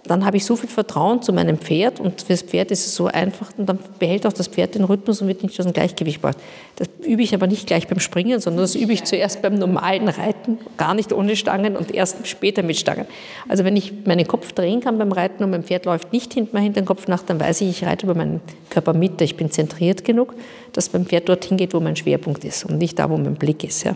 dann 0.07 0.25
habe 0.25 0.37
ich 0.37 0.45
so 0.45 0.55
viel 0.55 0.69
Vertrauen 0.69 1.21
zu 1.21 1.33
meinem 1.33 1.57
Pferd 1.57 1.99
und 1.99 2.21
für 2.21 2.33
das 2.33 2.41
Pferd 2.41 2.71
ist 2.71 2.85
es 2.85 2.95
so 2.95 3.07
einfach 3.07 3.49
und 3.57 3.67
dann 3.67 3.79
behält 3.99 4.25
auch 4.25 4.33
das 4.33 4.47
Pferd 4.47 4.75
den 4.75 4.83
Rhythmus 4.83 5.21
und 5.21 5.27
wird 5.27 5.43
nicht 5.43 5.59
aus 5.59 5.65
dem 5.65 5.73
Gleichgewicht 5.73 6.17
gebracht. 6.17 6.37
Das 6.77 6.87
übe 7.05 7.21
ich 7.21 7.33
aber 7.33 7.47
nicht 7.47 7.67
gleich 7.67 7.87
beim 7.87 7.99
Springen, 7.99 8.39
sondern 8.39 8.63
das 8.63 8.75
übe 8.75 8.93
ich 8.93 9.03
zuerst 9.03 9.41
beim 9.41 9.55
normalen 9.55 10.07
Reiten, 10.07 10.57
gar 10.77 10.93
nicht 10.93 11.13
ohne 11.13 11.35
Stangen 11.35 11.75
und 11.75 11.93
erst 11.93 12.27
später 12.27 12.63
mit 12.63 12.77
Stangen. 12.77 13.05
Also 13.47 13.63
wenn 13.63 13.75
ich 13.75 13.93
meinen 14.05 14.27
Kopf 14.27 14.51
drehen 14.53 14.81
kann 14.81 14.97
beim 14.97 15.11
Reiten 15.11 15.43
und 15.43 15.51
mein 15.51 15.63
Pferd 15.63 15.85
läuft 15.85 16.13
nicht 16.13 16.33
hinter 16.33 16.57
mir 16.57 16.63
hinter 16.63 16.81
den 16.81 16.87
Kopf 16.87 17.07
nach, 17.07 17.23
dann 17.23 17.39
weiß 17.39 17.61
ich, 17.61 17.69
ich 17.69 17.85
reite 17.85 18.05
über 18.05 18.15
meinen 18.15 18.41
Körper 18.69 18.93
mit, 18.93 19.21
ich 19.21 19.37
bin 19.37 19.51
zentriert 19.51 20.03
genug, 20.05 20.33
dass 20.73 20.89
beim 20.89 21.05
Pferd 21.05 21.29
dorthin 21.29 21.57
geht, 21.57 21.73
wo 21.73 21.79
mein 21.79 21.95
Schwerpunkt 21.95 22.43
ist 22.43 22.65
und 22.65 22.77
nicht 22.77 22.99
da, 22.99 23.09
wo 23.09 23.17
mein 23.17 23.35
Blick 23.35 23.63
ist. 23.63 23.83
Ja. 23.83 23.95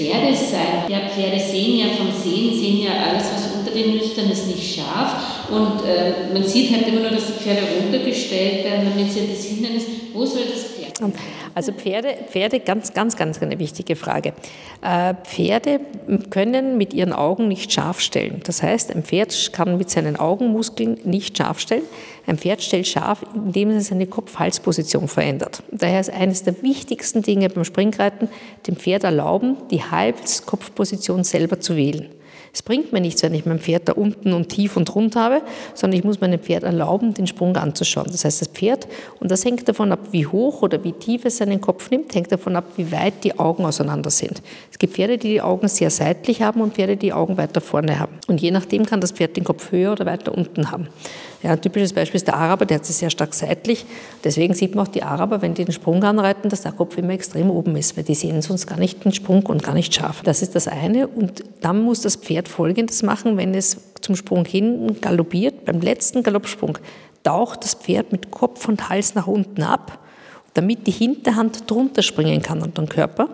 Pferdes 0.00 0.50
sein. 0.50 0.88
Ja, 0.88 1.00
Pferde 1.08 1.38
sehen 1.38 1.78
ja 1.78 1.86
vom 1.96 2.08
Sehen, 2.10 2.58
sehen 2.58 2.82
ja 2.82 2.92
alles, 3.10 3.24
was 3.34 3.52
unter 3.52 3.70
den 3.70 3.98
Nüstern 3.98 4.30
ist, 4.30 4.46
nicht 4.46 4.74
scharf. 4.74 5.46
Und 5.50 5.86
äh, 5.86 6.32
man 6.32 6.42
sieht 6.42 6.72
halt 6.72 6.88
immer 6.88 7.00
nur, 7.00 7.10
dass 7.10 7.26
die 7.26 7.42
Pferde 7.44 7.62
runtergestellt 7.82 8.64
werden, 8.64 8.88
damit 8.88 9.12
sie 9.12 9.28
das 9.30 9.44
Hindernis, 9.44 9.84
wo 10.14 10.24
soll 10.24 10.44
das 10.50 10.69
Also 11.54 11.72
Pferde, 11.72 12.16
Pferde 12.28 12.60
ganz, 12.60 12.94
ganz, 12.94 13.16
ganz 13.16 13.40
eine 13.42 13.58
wichtige 13.58 13.96
Frage. 13.96 14.32
Äh, 14.82 15.14
Pferde 15.24 15.80
können 16.30 16.78
mit 16.78 16.94
ihren 16.94 17.12
Augen 17.12 17.48
nicht 17.48 17.72
scharf 17.72 18.00
stellen. 18.00 18.40
Das 18.44 18.62
heißt, 18.62 18.94
ein 18.94 19.02
Pferd 19.02 19.52
kann 19.52 19.76
mit 19.78 19.90
seinen 19.90 20.16
Augenmuskeln 20.16 20.98
nicht 21.04 21.38
scharf 21.38 21.58
stellen. 21.60 21.82
Ein 22.26 22.38
Pferd 22.38 22.62
stellt 22.62 22.86
scharf, 22.86 23.24
indem 23.34 23.70
es 23.70 23.88
seine 23.88 24.06
Kopf-Hals-Position 24.06 25.08
verändert. 25.08 25.62
Daher 25.72 26.00
ist 26.00 26.10
eines 26.10 26.42
der 26.44 26.62
wichtigsten 26.62 27.22
Dinge 27.22 27.48
beim 27.48 27.64
Springreiten, 27.64 28.28
dem 28.66 28.76
Pferd 28.76 29.04
erlauben, 29.04 29.56
die 29.70 29.82
Hals-Kopfposition 29.82 31.24
selber 31.24 31.60
zu 31.60 31.76
wählen. 31.76 32.10
Es 32.52 32.62
bringt 32.62 32.92
mir 32.92 33.00
nichts, 33.00 33.22
wenn 33.22 33.34
ich 33.34 33.46
mein 33.46 33.60
Pferd 33.60 33.88
da 33.88 33.92
unten 33.92 34.32
und 34.32 34.48
tief 34.48 34.76
und 34.76 34.92
rund 34.94 35.16
habe, 35.16 35.42
sondern 35.74 35.98
ich 35.98 36.04
muss 36.04 36.20
meinem 36.20 36.40
Pferd 36.40 36.64
erlauben, 36.64 37.14
den 37.14 37.26
Sprung 37.26 37.56
anzuschauen. 37.56 38.08
Das 38.10 38.24
heißt, 38.24 38.40
das 38.40 38.48
Pferd, 38.48 38.88
und 39.20 39.30
das 39.30 39.44
hängt 39.44 39.68
davon 39.68 39.92
ab, 39.92 40.00
wie 40.10 40.26
hoch 40.26 40.62
oder 40.62 40.82
wie 40.82 40.92
tief 40.92 41.24
es 41.24 41.36
seinen 41.36 41.60
Kopf 41.60 41.90
nimmt, 41.90 42.14
hängt 42.14 42.32
davon 42.32 42.56
ab, 42.56 42.64
wie 42.76 42.90
weit 42.90 43.24
die 43.24 43.38
Augen 43.38 43.64
auseinander 43.64 44.10
sind. 44.10 44.42
Es 44.70 44.78
gibt 44.78 44.94
Pferde, 44.94 45.18
die 45.18 45.28
die 45.28 45.42
Augen 45.42 45.68
sehr 45.68 45.90
seitlich 45.90 46.42
haben 46.42 46.60
und 46.60 46.74
Pferde, 46.74 46.96
die 46.96 47.06
die 47.06 47.12
Augen 47.12 47.36
weiter 47.36 47.60
vorne 47.60 47.98
haben. 47.98 48.12
Und 48.28 48.40
je 48.40 48.50
nachdem 48.50 48.86
kann 48.86 49.00
das 49.00 49.12
Pferd 49.12 49.36
den 49.36 49.44
Kopf 49.44 49.72
höher 49.72 49.92
oder 49.92 50.06
weiter 50.06 50.32
unten 50.32 50.70
haben. 50.70 50.88
Ja, 51.42 51.52
ein 51.52 51.60
typisches 51.60 51.94
Beispiel 51.94 52.16
ist 52.16 52.26
der 52.26 52.36
Araber, 52.36 52.66
der 52.66 52.78
hat 52.78 52.84
sie 52.84 52.92
sehr 52.92 53.08
stark 53.08 53.32
seitlich. 53.32 53.86
Deswegen 54.24 54.52
sieht 54.52 54.74
man 54.74 54.86
auch 54.86 54.90
die 54.90 55.02
Araber, 55.02 55.40
wenn 55.40 55.54
die 55.54 55.64
den 55.64 55.72
Sprung 55.72 56.04
anreiten, 56.04 56.50
dass 56.50 56.62
der 56.62 56.72
Kopf 56.72 56.98
immer 56.98 57.14
extrem 57.14 57.50
oben 57.50 57.76
ist, 57.76 57.96
weil 57.96 58.04
die 58.04 58.14
sehen 58.14 58.42
sonst 58.42 58.66
gar 58.66 58.78
nicht 58.78 59.04
den 59.04 59.12
Sprung 59.12 59.46
und 59.46 59.62
gar 59.62 59.72
nicht 59.72 59.94
scharf. 59.94 60.22
Das 60.22 60.42
ist 60.42 60.54
das 60.54 60.68
eine. 60.68 61.08
Und 61.08 61.44
dann 61.62 61.82
muss 61.82 62.02
das 62.02 62.16
Pferd 62.16 62.46
Folgendes 62.48 63.02
machen, 63.02 63.38
wenn 63.38 63.54
es 63.54 63.78
zum 64.02 64.16
Sprung 64.16 64.44
hin 64.44 65.00
galoppiert. 65.00 65.64
Beim 65.64 65.80
letzten 65.80 66.22
Galoppsprung 66.22 66.76
taucht 67.22 67.64
das 67.64 67.74
Pferd 67.74 68.12
mit 68.12 68.30
Kopf 68.30 68.68
und 68.68 68.90
Hals 68.90 69.14
nach 69.14 69.26
unten 69.26 69.62
ab, 69.62 69.98
damit 70.52 70.86
die 70.86 70.92
Hinterhand 70.92 71.70
drunter 71.70 72.02
springen 72.02 72.42
kann 72.42 72.62
unter 72.62 72.82
den 72.82 72.88
Körper 72.88 73.28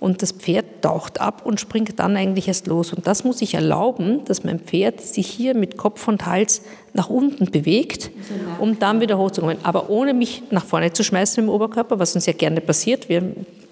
und 0.00 0.20
das 0.20 0.32
Pferd 0.32 0.61
taucht 0.82 1.20
ab 1.20 1.42
und 1.44 1.60
springt 1.60 1.98
dann 1.98 2.16
eigentlich 2.16 2.48
erst 2.48 2.66
los. 2.66 2.92
Und 2.92 3.06
das 3.06 3.24
muss 3.24 3.40
ich 3.40 3.54
erlauben, 3.54 4.24
dass 4.26 4.44
mein 4.44 4.60
Pferd 4.60 5.00
sich 5.00 5.26
hier 5.26 5.54
mit 5.54 5.76
Kopf 5.76 6.06
und 6.08 6.26
Hals 6.26 6.62
nach 6.92 7.08
unten 7.08 7.50
bewegt, 7.50 8.10
um 8.58 8.78
dann 8.78 9.00
wieder 9.00 9.16
hochzukommen. 9.16 9.58
Aber 9.62 9.88
ohne 9.88 10.12
mich 10.12 10.42
nach 10.50 10.64
vorne 10.64 10.92
zu 10.92 11.02
schmeißen 11.02 11.42
im 11.42 11.48
Oberkörper, 11.48 11.98
was 11.98 12.14
uns 12.14 12.26
ja 12.26 12.32
gerne 12.32 12.60
passiert. 12.60 13.08
Wir 13.08 13.22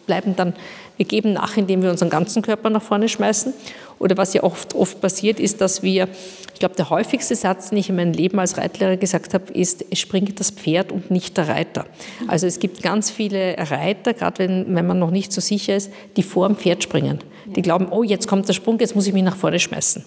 bleiben 0.06 0.34
dann, 0.36 0.54
wir 0.96 1.06
geben 1.06 1.32
nach, 1.32 1.56
indem 1.56 1.82
wir 1.82 1.90
unseren 1.90 2.10
ganzen 2.10 2.42
Körper 2.42 2.68
nach 2.68 2.82
vorne 2.82 3.08
schmeißen. 3.08 3.54
Oder 3.98 4.16
was 4.16 4.34
ja 4.34 4.42
oft, 4.42 4.74
oft 4.74 5.00
passiert, 5.00 5.40
ist, 5.40 5.60
dass 5.60 5.82
wir, 5.82 6.08
ich 6.52 6.58
glaube, 6.58 6.74
der 6.74 6.90
häufigste 6.90 7.36
Satz, 7.36 7.70
den 7.70 7.78
ich 7.78 7.88
in 7.88 7.96
meinem 7.96 8.12
Leben 8.12 8.38
als 8.38 8.56
Reitlehrer 8.56 8.96
gesagt 8.96 9.34
habe, 9.34 9.52
ist, 9.52 9.84
es 9.90 9.98
springt 9.98 10.40
das 10.40 10.50
Pferd 10.50 10.90
und 10.90 11.10
nicht 11.10 11.36
der 11.36 11.48
Reiter. 11.48 11.86
Also 12.28 12.46
es 12.46 12.58
gibt 12.58 12.82
ganz 12.82 13.10
viele 13.10 13.56
Reiter, 13.58 14.14
gerade 14.14 14.38
wenn, 14.38 14.74
wenn 14.74 14.86
man 14.86 14.98
noch 14.98 15.10
nicht 15.10 15.32
so 15.32 15.40
sicher 15.40 15.76
ist, 15.76 15.90
die 16.16 16.22
vor 16.22 16.48
dem 16.48 16.56
Pferd 16.56 16.82
springen. 16.82 17.20
Die 17.46 17.62
glauben, 17.62 17.88
oh, 17.90 18.02
jetzt 18.02 18.28
kommt 18.28 18.48
der 18.48 18.52
Sprung, 18.52 18.78
jetzt 18.78 18.94
muss 18.94 19.06
ich 19.06 19.12
mich 19.12 19.22
nach 19.22 19.36
vorne 19.36 19.58
schmeißen. 19.58 20.04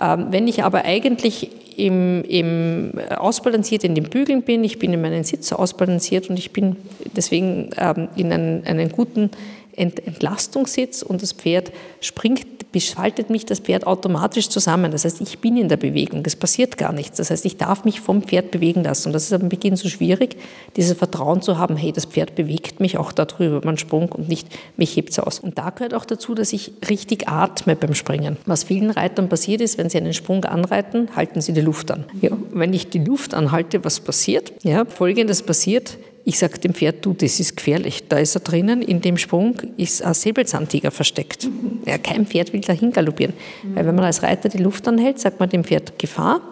Ähm, 0.00 0.26
wenn 0.30 0.46
ich 0.48 0.62
aber 0.62 0.84
eigentlich 0.84 1.50
im, 1.76 2.24
im 2.24 2.92
ausbalanciert 3.16 3.84
in 3.84 3.94
den 3.94 4.04
Bügeln 4.04 4.42
bin, 4.42 4.64
ich 4.64 4.78
bin 4.78 4.92
in 4.92 5.00
meinen 5.00 5.24
Sitz 5.24 5.52
ausbalanciert 5.52 6.28
und 6.28 6.38
ich 6.38 6.52
bin 6.52 6.76
deswegen 7.16 7.70
ähm, 7.78 8.08
in 8.16 8.32
einen, 8.32 8.64
einen 8.64 8.90
guten 8.90 9.30
Entlastungssitz 9.76 11.02
und 11.02 11.22
das 11.22 11.32
Pferd 11.32 11.72
springt 12.00 12.57
beschaltet 12.72 13.30
mich 13.30 13.46
das 13.46 13.60
Pferd 13.60 13.86
automatisch 13.86 14.48
zusammen. 14.48 14.90
Das 14.92 15.04
heißt, 15.04 15.20
ich 15.20 15.38
bin 15.38 15.56
in 15.56 15.68
der 15.68 15.76
Bewegung, 15.76 16.22
es 16.26 16.36
passiert 16.36 16.76
gar 16.76 16.92
nichts. 16.92 17.16
Das 17.16 17.30
heißt, 17.30 17.44
ich 17.44 17.56
darf 17.56 17.84
mich 17.84 18.00
vom 18.00 18.22
Pferd 18.22 18.50
bewegen 18.50 18.84
lassen. 18.84 19.08
Und 19.08 19.12
das 19.12 19.24
ist 19.24 19.32
am 19.32 19.48
Beginn 19.48 19.76
so 19.76 19.88
schwierig, 19.88 20.36
dieses 20.76 20.96
Vertrauen 20.96 21.42
zu 21.42 21.58
haben, 21.58 21.76
hey, 21.76 21.92
das 21.92 22.04
Pferd 22.04 22.34
bewegt 22.34 22.80
mich 22.80 22.98
auch 22.98 23.12
darüber 23.12 23.60
beim 23.60 23.76
Sprung 23.76 24.10
und 24.12 24.28
nicht 24.28 24.48
mich 24.76 24.96
hebt 24.96 25.10
es 25.10 25.18
aus. 25.18 25.38
Und 25.38 25.58
da 25.58 25.70
gehört 25.70 25.94
auch 25.94 26.04
dazu, 26.04 26.34
dass 26.34 26.52
ich 26.52 26.72
richtig 26.88 27.28
atme 27.28 27.76
beim 27.76 27.94
Springen. 27.94 28.36
Was 28.46 28.64
vielen 28.64 28.90
Reitern 28.90 29.28
passiert 29.28 29.60
ist, 29.60 29.78
wenn 29.78 29.88
sie 29.88 29.98
einen 29.98 30.14
Sprung 30.14 30.44
anreiten, 30.44 31.08
halten 31.16 31.40
sie 31.40 31.52
die 31.52 31.60
Luft 31.60 31.90
an. 31.90 32.04
Ja, 32.20 32.30
wenn 32.52 32.72
ich 32.72 32.88
die 32.88 33.02
Luft 33.02 33.34
anhalte, 33.34 33.84
was 33.84 34.00
passiert? 34.00 34.52
Ja, 34.62 34.84
Folgendes 34.84 35.42
passiert, 35.42 35.98
ich 36.28 36.38
sage 36.38 36.58
dem 36.58 36.74
Pferd, 36.74 37.06
du, 37.06 37.14
das 37.14 37.40
ist 37.40 37.56
gefährlich. 37.56 38.04
Da 38.06 38.18
ist 38.18 38.36
er 38.36 38.40
drinnen, 38.40 38.82
in 38.82 39.00
dem 39.00 39.16
Sprung 39.16 39.54
ist 39.78 40.02
ein 40.02 40.12
Säbelzahntiger 40.12 40.90
versteckt. 40.90 41.48
Ja, 41.86 41.96
kein 41.96 42.26
Pferd 42.26 42.52
will 42.52 42.60
dahin 42.60 42.92
galoppieren. 42.92 43.32
Weil 43.74 43.86
wenn 43.86 43.94
man 43.94 44.04
als 44.04 44.22
Reiter 44.22 44.50
die 44.50 44.58
Luft 44.58 44.86
anhält, 44.86 45.18
sagt 45.18 45.40
man 45.40 45.48
dem 45.48 45.64
Pferd 45.64 45.98
Gefahr 45.98 46.42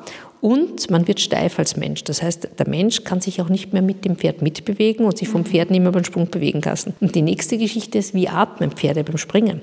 und 0.41 0.89
man 0.89 1.07
wird 1.07 1.21
steif 1.21 1.59
als 1.59 1.77
Mensch. 1.77 2.05
Das 2.05 2.23
heißt, 2.23 2.49
der 2.59 2.67
Mensch 2.67 3.05
kann 3.05 3.21
sich 3.21 3.43
auch 3.43 3.51
nicht 3.51 3.75
mehr 3.75 3.83
mit 3.83 4.07
dem 4.07 4.17
Pferd 4.17 4.41
mitbewegen 4.41 5.05
und 5.05 5.19
sich 5.19 5.29
vom 5.29 5.45
Pferd 5.45 5.71
nicht 5.71 5.83
mehr 5.83 5.93
beim 5.93 6.05
Sprung 6.05 6.31
bewegen 6.31 6.63
lassen. 6.63 6.95
Und 7.03 7.15
die 7.15 7.21
nächste 7.21 7.59
Geschichte 7.59 7.99
ist, 7.99 8.15
wie 8.15 8.29
atmen 8.29 8.71
Pferde 8.71 9.05
beim 9.05 9.19
Springen? 9.19 9.61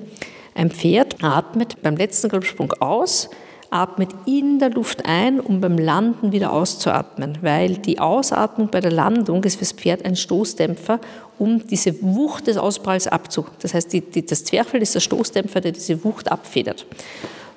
Ein 0.54 0.70
Pferd 0.70 1.24
atmet 1.24 1.82
beim 1.82 1.96
letzten 1.96 2.28
Galopsprung 2.28 2.72
aus, 2.74 3.30
atmet 3.74 4.10
in 4.24 4.58
der 4.58 4.70
Luft 4.70 5.04
ein, 5.04 5.40
um 5.40 5.60
beim 5.60 5.76
Landen 5.76 6.32
wieder 6.32 6.52
auszuatmen, 6.52 7.38
weil 7.42 7.76
die 7.76 7.98
Ausatmung 7.98 8.68
bei 8.68 8.80
der 8.80 8.92
Landung 8.92 9.42
ist 9.44 9.56
fürs 9.56 9.72
Pferd 9.72 10.04
ein 10.04 10.14
Stoßdämpfer, 10.14 11.00
um 11.38 11.66
diese 11.66 12.00
Wucht 12.00 12.46
des 12.46 12.56
Auspralls 12.56 13.08
abzu. 13.08 13.44
Das 13.60 13.74
heißt, 13.74 13.92
die, 13.92 14.00
die, 14.00 14.24
das 14.24 14.44
Zwerchfell 14.44 14.80
ist 14.80 14.94
der 14.94 15.00
Stoßdämpfer, 15.00 15.60
der 15.60 15.72
diese 15.72 16.04
Wucht 16.04 16.30
abfedert. 16.30 16.86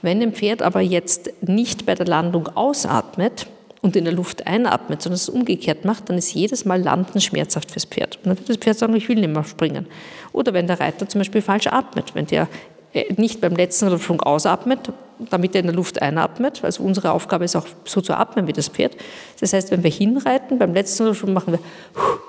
Wenn 0.01 0.21
ein 0.21 0.33
Pferd 0.33 0.61
aber 0.61 0.81
jetzt 0.81 1.31
nicht 1.41 1.85
bei 1.85 1.93
der 1.93 2.07
Landung 2.07 2.47
ausatmet, 2.47 3.47
und 3.81 3.95
in 3.95 4.05
der 4.05 4.13
Luft 4.13 4.47
einatmet, 4.47 5.03
sondern 5.03 5.15
es 5.15 5.29
umgekehrt 5.29 5.85
macht, 5.85 6.09
dann 6.09 6.17
ist 6.17 6.33
jedes 6.33 6.65
Mal 6.65 6.81
Landen 6.81 7.21
schmerzhaft 7.21 7.71
fürs 7.71 7.85
Pferd. 7.85 8.17
Und 8.17 8.25
dann 8.25 8.37
wird 8.37 8.49
das 8.49 8.57
Pferd 8.57 8.77
sagen, 8.77 8.95
ich 8.95 9.07
will 9.07 9.17
nicht 9.17 9.33
mehr 9.33 9.43
springen. 9.43 9.85
Oder 10.33 10.53
wenn 10.53 10.67
der 10.67 10.79
Reiter 10.79 11.07
zum 11.07 11.19
Beispiel 11.19 11.41
falsch 11.41 11.67
atmet, 11.67 12.15
wenn 12.15 12.25
der 12.25 12.47
äh, 12.93 13.13
nicht 13.15 13.39
beim 13.39 13.55
letzten 13.55 13.97
Sprung 13.99 14.21
ausatmet, 14.21 14.91
damit 15.29 15.55
er 15.55 15.61
in 15.61 15.67
der 15.67 15.75
Luft 15.75 16.01
einatmet. 16.01 16.63
Also 16.63 16.83
unsere 16.83 17.11
Aufgabe 17.11 17.45
ist 17.45 17.55
auch 17.55 17.65
so 17.85 18.01
zu 18.01 18.13
atmen 18.13 18.47
wie 18.47 18.53
das 18.53 18.67
Pferd. 18.67 18.95
Das 19.39 19.53
heißt, 19.53 19.71
wenn 19.71 19.83
wir 19.83 19.91
hinreiten, 19.91 20.59
beim 20.59 20.73
letzten 20.73 21.13
Sprung 21.13 21.33
machen 21.33 21.53
wir, 21.53 21.59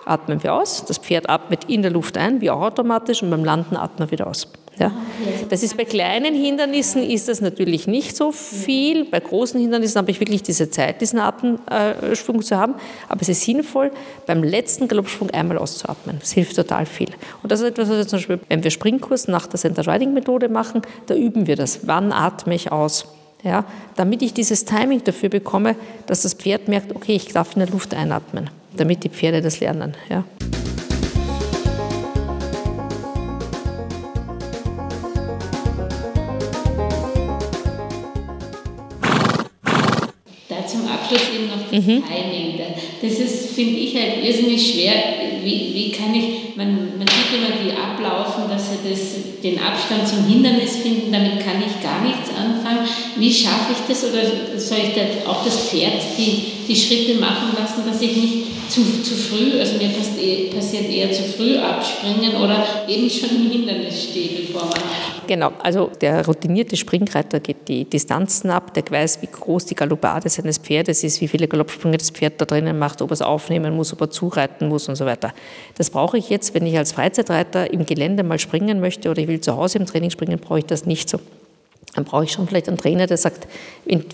atmen 0.04 0.42
wir 0.42 0.54
aus. 0.54 0.84
Das 0.86 0.98
Pferd 0.98 1.28
atmet 1.28 1.64
in 1.64 1.82
der 1.82 1.90
Luft 1.90 2.16
ein, 2.16 2.40
wie 2.40 2.50
auch 2.50 2.60
automatisch, 2.60 3.22
und 3.22 3.30
beim 3.30 3.44
Landen 3.44 3.76
atmen 3.76 4.08
wir 4.08 4.10
wieder 4.10 4.26
aus. 4.26 4.48
Ja. 4.78 4.92
Das 5.48 5.62
ist 5.62 5.76
bei 5.76 5.84
kleinen 5.84 6.34
Hindernissen 6.34 7.02
ist 7.02 7.28
das 7.28 7.40
natürlich 7.40 7.86
nicht 7.86 8.16
so 8.16 8.32
viel. 8.32 9.04
Bei 9.04 9.20
großen 9.20 9.60
Hindernissen 9.60 9.98
habe 9.98 10.10
ich 10.10 10.20
wirklich 10.20 10.42
diese 10.42 10.70
Zeit, 10.70 11.00
diesen 11.00 11.18
Atemschwung 11.18 12.42
zu 12.42 12.56
haben. 12.56 12.74
Aber 13.08 13.20
es 13.20 13.28
ist 13.28 13.42
sinnvoll, 13.42 13.90
beim 14.26 14.42
letzten 14.42 14.88
Galoppsprung 14.88 15.30
einmal 15.30 15.58
auszuatmen. 15.58 16.18
Das 16.20 16.32
hilft 16.32 16.56
total 16.56 16.86
viel. 16.86 17.08
Und 17.42 17.50
das 17.50 17.60
ist 17.60 17.66
etwas, 17.66 17.88
was 17.88 17.96
wir 17.96 18.06
zum 18.06 18.18
Beispiel, 18.18 18.40
wenn 18.48 18.62
wir 18.62 18.70
Springkurs 18.70 19.28
nach 19.28 19.46
der 19.46 19.58
Center 19.58 19.86
Riding 19.86 20.14
Methode 20.14 20.48
machen, 20.48 20.82
da 21.06 21.14
üben 21.14 21.46
wir 21.46 21.56
das. 21.56 21.86
Wann 21.86 22.12
atme 22.12 22.54
ich 22.54 22.70
aus? 22.72 23.06
Ja, 23.44 23.64
damit 23.94 24.22
ich 24.22 24.34
dieses 24.34 24.64
Timing 24.64 25.04
dafür 25.04 25.28
bekomme, 25.28 25.76
dass 26.06 26.22
das 26.22 26.34
Pferd 26.34 26.66
merkt, 26.66 26.94
okay, 26.94 27.14
ich 27.14 27.26
darf 27.28 27.54
in 27.54 27.60
der 27.60 27.68
Luft 27.68 27.94
einatmen, 27.94 28.50
damit 28.76 29.04
die 29.04 29.10
Pferde 29.10 29.40
das 29.40 29.60
lernen. 29.60 29.94
Ja. 30.10 30.24
Mhm. 41.78 42.02
Timing. 42.04 42.60
Das 43.00 43.12
ist, 43.12 43.54
finde 43.54 43.78
ich, 43.78 43.94
halt 43.94 44.24
irrsinnig 44.24 44.72
schwer. 44.72 44.92
Wie, 45.42 45.72
wie 45.74 45.92
kann 45.92 46.14
ich, 46.14 46.56
man, 46.56 46.98
man 46.98 47.06
sieht 47.06 47.38
immer 47.38 47.54
die 47.62 47.72
ablaufen, 47.72 48.44
dass 48.50 48.70
sie 48.70 48.90
das, 48.90 49.42
den 49.42 49.58
Abstand 49.58 50.08
zum 50.08 50.26
Hindernis 50.26 50.76
finden, 50.78 51.12
damit 51.12 51.40
kann 51.40 51.62
ich 51.64 51.82
gar 51.82 52.02
nichts 52.02 52.30
anfangen. 52.30 52.88
Wie 53.16 53.32
schaffe 53.32 53.72
ich 53.72 53.86
das 53.88 54.04
oder 54.10 54.58
soll 54.58 54.78
ich 54.78 54.94
da 54.94 55.30
auch 55.30 55.44
das 55.44 55.68
Pferd 55.68 56.02
die, 56.16 56.57
die 56.68 56.76
Schritte 56.76 57.18
machen 57.18 57.56
lassen, 57.58 57.82
dass 57.86 58.00
ich 58.02 58.16
nicht 58.16 58.70
zu, 58.70 58.82
zu 59.02 59.14
früh, 59.14 59.58
also 59.58 59.78
mir 59.78 59.88
passiert 59.88 60.90
eher 60.90 61.10
zu 61.10 61.22
früh 61.22 61.56
abspringen 61.56 62.36
oder 62.36 62.64
eben 62.86 63.08
schon 63.08 63.30
im 63.30 63.50
Hindernis 63.50 64.04
stehe, 64.04 64.42
bevor 64.42 64.64
man 64.64 64.78
Genau, 65.26 65.52
also 65.62 65.90
der 66.00 66.24
routinierte 66.24 66.74
Springreiter 66.74 67.40
geht 67.40 67.68
die 67.68 67.84
Distanzen 67.84 68.50
ab, 68.50 68.72
der 68.72 68.84
weiß, 68.90 69.20
wie 69.20 69.26
groß 69.26 69.66
die 69.66 69.74
Galoppade 69.74 70.30
seines 70.30 70.56
Pferdes 70.56 71.04
ist, 71.04 71.20
wie 71.20 71.28
viele 71.28 71.46
Galoppsprünge 71.46 71.98
das 71.98 72.10
Pferd 72.10 72.40
da 72.40 72.46
drinnen 72.46 72.78
macht, 72.78 73.02
ob 73.02 73.10
er 73.10 73.14
es 73.14 73.22
aufnehmen 73.22 73.76
muss, 73.76 73.92
ob 73.92 74.00
er 74.00 74.10
zureiten 74.10 74.68
muss 74.68 74.88
und 74.88 74.96
so 74.96 75.04
weiter. 75.04 75.34
Das 75.76 75.90
brauche 75.90 76.16
ich 76.16 76.30
jetzt, 76.30 76.54
wenn 76.54 76.64
ich 76.64 76.78
als 76.78 76.92
Freizeitreiter 76.92 77.70
im 77.72 77.84
Gelände 77.84 78.22
mal 78.22 78.38
springen 78.38 78.80
möchte 78.80 79.10
oder 79.10 79.20
ich 79.20 79.28
will 79.28 79.40
zu 79.40 79.54
Hause 79.54 79.78
im 79.78 79.84
Training 79.84 80.10
springen, 80.10 80.38
brauche 80.38 80.60
ich 80.60 80.66
das 80.66 80.86
nicht 80.86 81.10
so 81.10 81.18
dann 81.94 82.04
brauche 82.04 82.24
ich 82.24 82.32
schon 82.32 82.46
vielleicht 82.46 82.68
einen 82.68 82.76
Trainer, 82.76 83.06
der 83.06 83.16
sagt, 83.16 83.48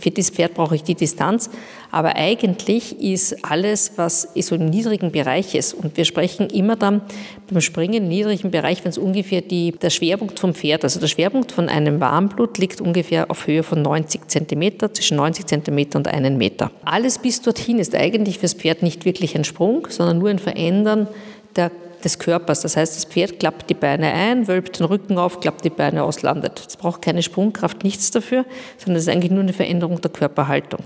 für 0.01 0.11
dieses 0.11 0.31
Pferd 0.31 0.55
brauche 0.55 0.77
ich 0.77 0.85
die 0.85 0.95
Distanz. 0.95 1.51
Aber 1.91 2.17
eigentlich 2.17 3.01
ist 3.01 3.45
alles, 3.45 3.93
was 3.97 4.29
so 4.35 4.55
im 4.55 4.67
niedrigen 4.67 5.11
Bereich 5.11 5.55
ist, 5.55 5.75
und 5.75 5.97
wir 5.97 6.05
sprechen 6.05 6.49
immer 6.49 6.77
dann 6.77 7.03
beim 7.51 7.61
Springen 7.61 7.95
im 7.95 8.09
niedrigen 8.09 8.51
Bereich, 8.51 8.85
wenn 8.85 8.91
es 8.91 8.99
ungefähr 8.99 9.43
die, 9.43 9.73
der 9.73 9.91
Schwerpunkt 9.91 10.39
vom 10.39 10.55
Pferd, 10.55 10.85
also 10.85 11.01
der 11.01 11.09
Schwerpunkt 11.09 11.53
von 11.53 11.69
einem 11.69 12.01
Warmblut 12.01 12.59
liegt 12.59 12.81
ungefähr 12.81 13.31
auf 13.31 13.47
Höhe 13.47 13.63
von 13.63 13.83
90 13.83 14.29
Zentimeter, 14.29 14.93
zwischen 14.93 15.17
90 15.17 15.47
Zentimeter 15.47 15.99
und 15.99 16.09
einen 16.09 16.39
Meter. 16.39 16.71
Alles 16.85 17.19
bis 17.19 17.43
dorthin 17.43 17.79
ist 17.79 17.95
eigentlich 17.95 18.39
fürs 18.39 18.55
Pferd 18.55 18.83
nicht 18.83 19.05
wirklich 19.05 19.35
ein 19.37 19.45
Sprung, 19.45 19.89
sondern 19.91 20.19
nur 20.19 20.31
ein 20.31 20.39
Verändern 20.39 21.09
der 21.57 21.71
des 22.05 22.19
Körpers. 22.19 22.61
Das 22.61 22.77
heißt, 22.77 22.97
das 22.97 23.05
Pferd 23.05 23.41
klappt 23.41 23.71
die 23.71 23.75
Beine 23.75 24.13
ein, 24.13 24.47
wölbt 24.47 24.79
den 24.79 24.87
Rücken 24.87 25.19
auf, 25.19 25.41
klappt 25.41 25.65
die 25.65 25.71
Beine 25.71 26.05
aus, 26.05 26.23
landet. 26.23 26.65
Es 26.69 26.77
braucht 26.77 27.03
keine 27.03 27.23
Sprungkraft, 27.23 27.83
nichts 27.83 28.11
dafür, 28.11 28.45
sondern 28.79 28.97
es 28.97 29.05
ist 29.05 29.09
eigentlich 29.13 29.33
nur 29.33 29.43
eine 29.43 29.53
Veränderung 29.53 30.01
der 30.01 30.11
Körperhaltung. 30.11 30.83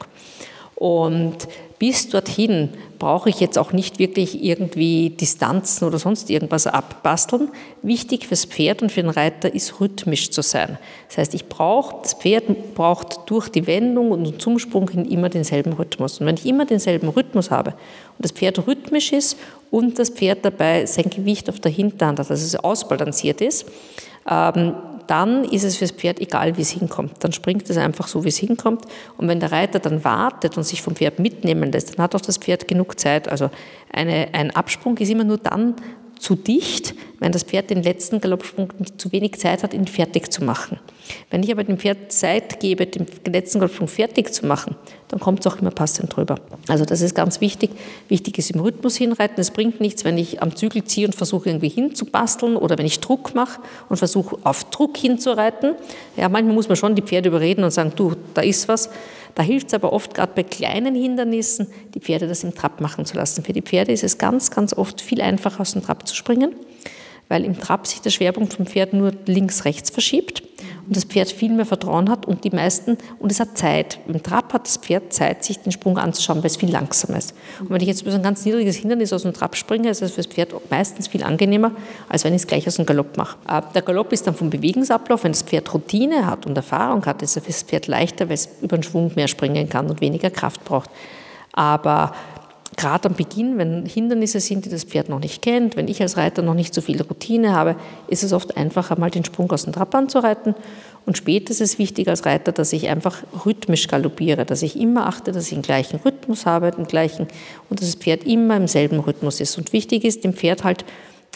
Und 0.75 1.49
bis 1.78 2.08
dorthin 2.08 2.70
brauche 2.99 3.30
ich 3.30 3.38
jetzt 3.38 3.56
auch 3.56 3.73
nicht 3.73 4.00
wirklich 4.00 4.42
irgendwie 4.42 5.11
Distanzen 5.11 5.87
oder 5.87 5.99
sonst 5.99 6.28
irgendwas 6.28 6.66
abbasteln. 6.66 7.50
Wichtig 7.82 8.26
fürs 8.26 8.44
Pferd 8.44 8.82
und 8.82 8.90
für 8.90 9.02
den 9.02 9.11
Reiter 9.11 9.54
ist 9.54 9.80
rhythmisch 9.80 10.30
zu 10.30 10.42
sein. 10.42 10.78
Das 11.06 11.18
heißt, 11.18 11.35
ich 11.35 11.47
brauche, 11.47 12.02
das 12.02 12.14
Pferd 12.14 12.75
braucht 12.75 13.30
durch 13.30 13.49
die 13.49 13.68
Wendung 13.68 14.11
und 14.11 14.42
zum 14.42 14.58
Sprung 14.58 14.90
hin 14.90 15.04
immer 15.04 15.28
denselben 15.28 15.73
Rhythmus. 15.73 16.20
Und 16.20 16.26
wenn 16.26 16.35
ich 16.35 16.47
immer 16.47 16.64
denselben 16.64 17.08
Rhythmus 17.08 17.52
habe 17.52 17.70
und 17.70 18.25
das 18.25 18.32
Pferd 18.32 18.66
rhythmisch 18.66 19.12
ist 19.12 19.37
und 19.70 20.00
das 20.00 20.11
Pferd 20.11 20.44
dabei 20.44 20.87
sein 20.87 21.08
Gewicht 21.11 21.49
auf 21.49 21.61
der 21.61 21.70
Hinterhand 21.70 22.18
hat, 22.18 22.30
dass 22.30 22.42
es 22.42 22.56
ausbalanciert 22.56 23.40
ist, 23.40 23.66
ähm, 24.28 24.75
dann 25.09 25.45
ist 25.45 25.65
es 25.65 25.77
fürs 25.77 25.91
Pferd 25.91 26.21
egal, 26.21 26.57
wie 26.57 26.62
es 26.62 26.71
hinkommt. 26.71 27.25
Dann 27.25 27.33
springt 27.33 27.69
es 27.69 27.77
einfach 27.77 28.07
so, 28.07 28.25
wie 28.25 28.29
es 28.29 28.37
hinkommt. 28.37 28.85
Und 29.17 29.27
wenn 29.27 29.41
der 29.41 29.50
Reiter 29.50 29.79
dann 29.79 30.05
wartet 30.05 30.57
und 30.57 30.65
sich 30.65 30.83
vom 30.83 30.95
Pferd 30.95 31.19
mitnehmen 31.19 31.73
lässt, 31.73 31.97
dann 31.97 32.05
hat 32.05 32.15
auch 32.15 32.21
das 32.21 32.37
Pferd 32.37 32.69
genug 32.69 33.00
Zeit. 33.00 33.29
Also 33.29 33.50
eine, 33.91 34.29
ein 34.33 34.50
Absprung 34.50 34.97
ist 34.99 35.11
immer 35.11 35.25
nur 35.25 35.38
dann 35.38 35.75
zu 36.19 36.35
dicht, 36.35 36.95
wenn 37.21 37.33
das 37.33 37.43
Pferd 37.43 37.71
den 37.71 37.83
letzten 37.83 38.21
Galoppsprung 38.21 38.71
zu 38.97 39.11
wenig 39.13 39.39
Zeit 39.39 39.63
hat, 39.63 39.75
ihn 39.75 39.87
fertig 39.87 40.33
zu 40.33 40.45
machen. 40.45 40.79
Wenn 41.31 41.43
ich 41.43 41.51
aber 41.51 41.65
dem 41.65 41.79
Pferd 41.79 42.13
Zeit 42.13 42.61
gebe, 42.61 42.87
den 42.87 43.07
letzten 43.26 43.59
Galoppsprung 43.59 43.89
fertig 43.89 44.33
zu 44.33 44.47
machen, 44.47 44.76
dann 45.09 45.21
kommt 45.21 45.41
es 45.41 45.47
auch 45.47 45.61
immer 45.61 45.71
passend 45.71 46.15
drüber. 46.15 46.37
Also 46.69 46.85
das 46.85 47.00
ist 47.00 47.15
ganz 47.15 47.41
wichtig. 47.41 47.71
Wichtig 48.09 48.39
ist 48.39 48.50
im 48.50 48.61
Rhythmus 48.61 48.97
hinreiten. 48.97 49.41
Es 49.41 49.50
bringt 49.50 49.81
nichts, 49.81 50.04
wenn 50.04 50.19
ich 50.19 50.43
am 50.43 50.54
Zügel 50.54 50.85
ziehe 50.85 51.07
und 51.07 51.15
versuche 51.15 51.49
irgendwie 51.49 51.71
hinzubasteln 51.71 52.57
oder 52.57 52.78
wenn 52.78 52.87
ich 52.87 53.00
Druck 53.00 53.35
mache 53.35 53.61
und 53.89 53.97
versuche 53.97 54.37
auf 54.45 54.65
Druck 54.65 54.97
hinzureiten. 54.97 55.75
Ja, 56.17 56.28
manchmal 56.28 56.54
muss 56.54 56.69
man 56.69 56.76
schon 56.76 56.95
die 56.95 57.02
Pferde 57.02 57.31
überreden 57.31 57.65
und 57.65 57.71
sagen, 57.71 57.93
du, 57.97 58.15
da 58.35 58.43
ist 58.43 58.69
was. 58.69 58.91
Da 59.39 59.45
hilft 59.45 59.69
es 59.69 59.75
aber 59.75 59.93
oft 59.93 60.15
gerade 60.15 60.33
bei 60.35 60.43
kleinen 60.43 60.97
Hindernissen, 60.97 61.69
die 61.95 62.01
Pferde 62.01 62.27
das 62.27 62.43
im 62.43 62.57
Trab 62.57 62.81
machen 62.81 63.05
zu 63.05 63.17
lassen. 63.17 63.45
Für 63.45 63.53
die 63.53 63.63
Pferde 63.63 63.93
ist 63.93 64.03
es 64.03 64.19
ganz, 64.19 64.51
ganz 64.51 64.75
oft 64.75 65.01
viel 65.01 65.21
einfacher, 65.21 65.61
aus 65.61 65.75
dem 65.75 65.83
Trab 65.85 66.09
zu 66.09 66.17
springen, 66.17 66.57
weil 67.29 67.45
im 67.45 67.57
Trab 67.57 67.87
sich 67.87 68.01
der 68.01 68.11
Schwerpunkt 68.11 68.55
vom 68.55 68.67
Pferd 68.67 68.95
nur 68.95 69.13
links-rechts 69.27 69.91
verschiebt 69.91 70.43
und 70.89 70.97
das 70.97 71.05
Pferd 71.05 71.31
viel 71.31 71.53
mehr 71.53 71.67
Vertrauen 71.67 72.09
hat 72.09 72.25
und 72.25 72.45
die 72.45 72.51
meisten, 72.51 72.97
und 73.19 73.31
es 73.31 73.41
hat 73.41 73.59
Zeit. 73.59 74.01
Im 74.09 74.23
Trab 74.23 74.55
hat 74.55 74.67
das 74.67 74.79
Pferd 74.79 75.13
Zeit, 75.13 75.45
sich 75.45 75.59
den 75.59 75.71
Sprung 75.71 75.99
anzuschauen, 75.99 76.39
weil 76.39 76.47
es 76.47 76.57
viel 76.57 76.71
langsamer 76.71 77.19
ist. 77.19 77.35
Und 77.61 77.69
wenn 77.69 77.83
ich 77.83 77.89
jetzt 77.89 78.03
über 78.03 78.11
so 78.11 78.17
ein 78.17 78.23
ganz 78.23 78.45
niedriges 78.47 78.77
Hindernis 78.77 79.13
aus 79.13 79.23
dem 79.23 79.35
Trab 79.35 79.55
springe, 79.55 79.91
ist 79.91 80.01
es 80.01 80.13
für 80.13 80.23
das 80.23 80.27
Pferd 80.27 80.55
meistens 80.71 81.07
viel 81.07 81.23
angenehmer, 81.23 81.73
als 82.09 82.25
wenn 82.25 82.33
ich 82.33 82.41
es 82.41 82.47
gleich 82.47 82.67
aus 82.67 82.77
dem 82.77 82.87
Galopp 82.87 83.19
mache. 83.19 83.37
Äh, 83.47 83.61
der 83.75 83.83
Galopp 83.83 84.13
ist 84.13 84.27
dann 84.27 84.35
vom 84.35 84.49
Bewegungsablauf, 84.49 85.25
wenn 85.25 85.33
das 85.33 85.43
Pferd 85.43 85.73
Routine 85.75 86.27
hat 86.27 86.47
und 86.47 86.57
Erfahrung 86.57 87.05
hat, 87.05 87.21
ist 87.21 87.37
es 87.37 87.43
für 87.43 87.53
das 87.53 87.63
Pferd 87.63 87.87
leichter, 87.87 88.29
weil 88.29 88.35
es 88.35 88.49
über 88.63 88.79
den 88.79 88.83
Schwung 88.83 89.13
mehr 89.15 89.29
springen 89.29 89.69
kann 89.69 89.91
und 89.91 90.01
weniger 90.01 90.31
Kraft 90.31 90.65
braucht. 90.65 90.89
Aber 91.53 92.15
gerade 92.78 93.08
am 93.08 93.14
Beginn, 93.14 93.58
wenn 93.58 93.84
Hindernisse 93.84 94.41
sind, 94.41 94.64
die 94.64 94.71
das 94.71 94.84
Pferd 94.84 95.08
noch 95.08 95.19
nicht 95.19 95.43
kennt, 95.43 95.76
wenn 95.76 95.88
ich 95.88 96.00
als 96.00 96.17
Reiter 96.17 96.43
noch 96.43 96.54
nicht 96.54 96.73
so 96.73 96.80
viel 96.80 97.02
Routine 97.02 97.52
habe, 97.52 97.76
ist 98.06 98.23
es 98.23 98.32
oft 98.32 98.56
einfacher, 98.56 98.99
mal 98.99 99.10
den 99.10 99.25
Sprung 99.25 99.50
aus 99.50 99.64
dem 99.64 99.75
Trab 99.75 99.95
anzureiten. 99.95 100.54
Und 101.04 101.19
später 101.19 101.50
ist 101.50 101.60
es 101.60 101.78
wichtig 101.78 102.08
als 102.08 102.25
Reiter, 102.25 102.52
dass 102.52 102.73
ich 102.73 102.88
einfach 102.88 103.23
rhythmisch 103.45 103.88
galoppiere, 103.88 104.45
dass 104.45 104.62
ich 104.62 104.78
immer 104.78 105.06
achte, 105.06 105.32
dass 105.32 105.45
ich 105.45 105.54
den 105.54 105.62
gleichen 105.62 105.99
Rhythmus 106.04 106.47
habe, 106.47 106.71
den 106.71 106.86
gleichen, 106.86 107.26
und 107.69 107.80
dass 107.80 107.91
das 107.91 108.00
Pferd 108.00 108.25
immer 108.25 108.56
im 108.56 108.69
selben 108.69 109.00
Rhythmus 109.00 109.41
ist. 109.41 109.58
Und 109.58 109.73
wichtig 109.73 110.04
ist, 110.04 110.23
dem 110.23 110.32
Pferd 110.32 110.64
halt 110.64 110.84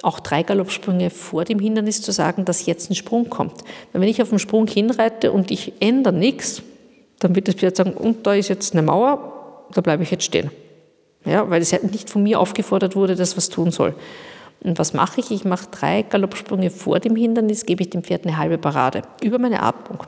auch 0.03 0.21
drei 0.21 0.45
Galoppsprünge 0.45 1.11
vor 1.11 1.45
dem 1.45 1.59
Hindernis 1.59 2.03
zu 2.03 2.13
sagen, 2.13 2.45
dass 2.45 2.67
jetzt 2.67 2.91
ein 2.91 2.95
Sprung 2.95 3.31
kommt. 3.31 3.63
Weil 3.93 4.03
wenn 4.03 4.09
ich 4.09 4.23
auf 4.23 4.31
den 4.31 4.39
Sprung 4.39 4.67
hinreite 4.69 5.33
und 5.33 5.51
ich 5.51 5.73
ändere 5.81 6.15
nichts, 6.15 6.63
dann 7.19 7.35
wird 7.35 7.49
das 7.49 7.57
Pferd 7.57 7.77
sagen, 7.77 7.93
und 7.95 8.27
da 8.27 8.35
ist 8.35 8.49
jetzt 8.49 8.75
eine 8.75 8.83
Mauer, 8.83 9.67
da 9.75 9.81
bleibe 9.81 10.03
ich 10.03 10.11
jetzt 10.11 10.25
stehen. 10.25 10.51
Ja, 11.25 11.49
weil 11.49 11.63
es 11.63 11.73
nicht 11.83 12.11
von 12.11 12.23
mir 12.23 12.41
aufgefordert 12.41 12.97
wurde, 12.97 13.15
dass 13.15 13.37
was 13.37 13.49
tun 13.49 13.71
soll. 13.71 13.95
Und 14.65 14.79
was 14.79 14.93
mache 14.93 15.21
ich? 15.21 15.31
Ich 15.31 15.45
mache 15.45 15.67
drei 15.71 16.03
Galoppsprünge 16.03 16.71
vor 16.71 17.01
dem 17.01 17.17
Hindernis, 17.17 17.67
gebe 17.67 17.83
ich 17.83 17.91
dem 17.91 18.03
Pferd 18.03 18.27
eine 18.27 18.37
halbe 18.37 18.59
Parade 18.59 19.03
über 19.23 19.39
meine 19.39 19.63
Atmung. 19.63 20.01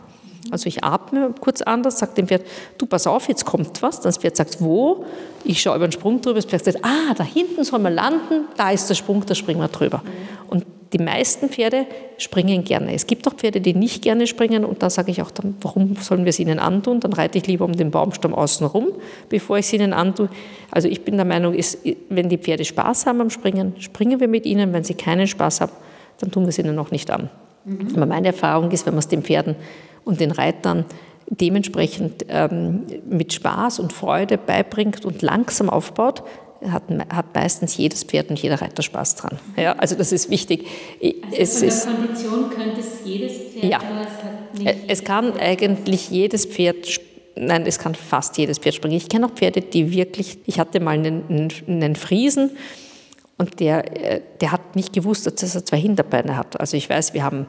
Also 0.51 0.67
ich 0.67 0.85
atme 0.85 1.35
kurz 1.41 1.63
anders, 1.63 1.99
sage 1.99 2.15
dem 2.15 2.29
Pferd, 2.29 2.43
du 2.79 2.87
pass 2.87 3.07
auf, 3.07 3.29
jetzt 3.29 3.45
kommt 3.45 3.83
was. 3.83 3.97
Dann 3.97 4.05
das 4.11 4.19
Pferd 4.19 4.37
sagt, 4.37 4.61
wo? 4.61 5.05
Ich 5.43 5.61
schaue 5.61 5.77
über 5.77 5.89
den 5.89 5.93
Sprung 5.93 6.21
drüber, 6.21 6.37
das 6.37 6.45
Pferd 6.45 6.65
sagt, 6.65 6.85
ah, 6.85 7.15
da 7.17 7.25
hinten 7.25 7.65
soll 7.65 7.79
man 7.79 7.95
landen, 7.95 8.45
da 8.57 8.71
ist 8.71 8.89
der 8.89 8.95
Sprung, 8.95 9.25
da 9.27 9.35
springen 9.35 9.61
wir 9.61 9.69
drüber. 9.69 10.03
Und 10.49 10.65
die 10.95 11.03
meisten 11.03 11.49
Pferde 11.49 11.87
springen 12.19 12.63
gerne. 12.65 12.95
Es 12.95 13.07
gibt 13.07 13.27
auch 13.27 13.35
Pferde, 13.35 13.61
die 13.61 13.75
nicht 13.75 14.03
gerne 14.03 14.29
springen 14.29 14.65
und 14.65 14.83
da 14.83 14.89
sage 14.89 15.11
ich 15.11 15.21
auch 15.21 15.33
dann, 15.33 15.57
warum 15.61 15.97
sollen 15.97 16.25
wir 16.25 16.31
es 16.31 16.39
ihnen 16.39 16.61
antun? 16.61 17.01
Dann 17.01 17.13
reite 17.13 17.37
ich 17.37 17.47
lieber 17.49 17.65
um 17.65 17.73
den 17.73 17.91
Baumstamm 17.91 18.33
außen 18.33 18.67
rum, 18.67 18.89
bevor 19.29 19.59
ich 19.59 19.67
es 19.67 19.73
ihnen 19.73 19.93
antue. 19.93 20.29
Also 20.71 20.87
ich 20.87 21.03
bin 21.05 21.17
der 21.17 21.27
Meinung, 21.27 21.53
ist, 21.53 21.79
wenn 22.09 22.29
die 22.29 22.39
Pferde 22.39 22.65
Spaß 22.65 23.07
haben 23.07 23.21
am 23.21 23.31
Springen, 23.31 23.75
springen 23.81 24.21
wir 24.21 24.29
mit 24.29 24.47
ihnen. 24.47 24.73
Wenn 24.73 24.85
sie 24.85 24.95
keinen 24.95 25.27
Spaß 25.27 25.63
haben, 25.63 25.73
dann 26.21 26.31
tun 26.31 26.45
wir 26.45 26.51
es 26.51 26.59
ihnen 26.61 26.77
noch 26.77 26.93
nicht 26.93 27.11
an. 27.11 27.29
Mhm. 27.65 27.89
Aber 27.97 28.07
meine 28.07 28.29
Erfahrung 28.29 28.71
ist, 28.71 28.87
wenn 28.87 28.95
man 28.95 29.01
es 29.01 29.09
den 29.09 29.23
Pferden 29.23 29.57
und 30.05 30.21
den 30.21 30.31
Reitern 30.31 30.85
dementsprechend 31.29 32.27
ähm, 32.29 32.83
mit 33.09 33.33
Spaß 33.33 33.81
und 33.81 33.93
Freude 33.93 34.39
beibringt 34.39 35.05
und 35.05 35.23
langsam 35.23 35.71
aufbaut, 35.71 36.23
hat, 36.71 36.85
hat 37.11 37.35
meistens 37.35 37.77
jedes 37.77 38.05
Pferd 38.05 38.31
und 38.31 38.39
jeder 38.41 38.61
Reiter 38.61 38.83
Spaß 38.83 39.17
dran. 39.17 39.39
Ja, 39.57 39.73
also 39.73 39.95
das 39.95 40.13
ist 40.13 40.31
wichtig. 40.31 40.67
Also 41.37 41.67
es 41.67 41.85
von 41.85 41.97
der 41.97 42.07
Kondition 42.07 42.51
könnte 42.51 42.81
es 42.81 43.05
jedes 43.05 43.33
Pferd, 43.33 43.65
ja, 43.65 43.81
es, 44.65 44.77
es 45.01 45.05
kann 45.05 45.37
eigentlich 45.39 46.11
jedes 46.11 46.47
Pferd 46.47 47.01
Nein, 47.37 47.65
es 47.67 47.81
kann 47.81 47.97
fast 47.97 48.39
jedes 48.39 48.59
Pferd 48.59 48.77
springen. 48.77 48.97
Ich 48.97 49.09
kenne 49.09 49.27
auch 49.27 49.33
Pferde, 49.33 49.61
die 49.61 49.93
wirklich, 49.93 50.39
ich 50.47 50.61
hatte 50.61 50.79
mal 50.79 50.93
einen, 50.93 51.51
einen 51.67 51.97
Friesen 51.97 52.53
und 53.39 53.59
der, 53.59 54.01
äh, 54.01 54.21
der 54.41 54.53
hat 54.53 54.77
nicht 54.77 54.93
gewusst, 54.93 55.27
dass 55.27 55.55
er 55.55 55.65
zwei 55.65 55.79
Hinterbeine 55.79 56.37
hat. 56.37 56.61
Also 56.61 56.77
ich 56.77 56.89
weiß, 56.89 57.15
wir 57.15 57.25
haben 57.25 57.47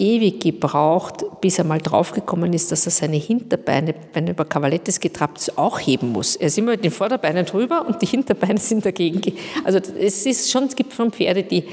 ewig 0.00 0.40
gebraucht, 0.40 1.24
bis 1.40 1.58
er 1.58 1.64
mal 1.64 1.78
draufgekommen 1.78 2.52
ist, 2.52 2.72
dass 2.72 2.86
er 2.86 2.92
seine 2.92 3.16
Hinterbeine, 3.16 3.94
wenn 4.12 4.26
er 4.26 4.32
über 4.32 4.44
Cavalettes 4.44 4.98
getrabt 4.98 5.38
ist, 5.38 5.58
auch 5.58 5.78
heben 5.78 6.12
muss. 6.12 6.36
Er 6.36 6.48
ist 6.48 6.58
immer 6.58 6.72
mit 6.72 6.84
den 6.84 6.90
Vorderbeinen 6.90 7.44
drüber 7.44 7.86
und 7.86 8.00
die 8.02 8.06
Hinterbeine 8.06 8.58
sind 8.58 8.84
dagegen. 8.84 9.20
Also 9.64 9.78
es 9.78 10.26
ist 10.26 10.50
schon, 10.50 10.64
es 10.64 10.76
gibt 10.76 10.94
schon 10.94 11.12
Pferde, 11.12 11.42
die 11.42 11.64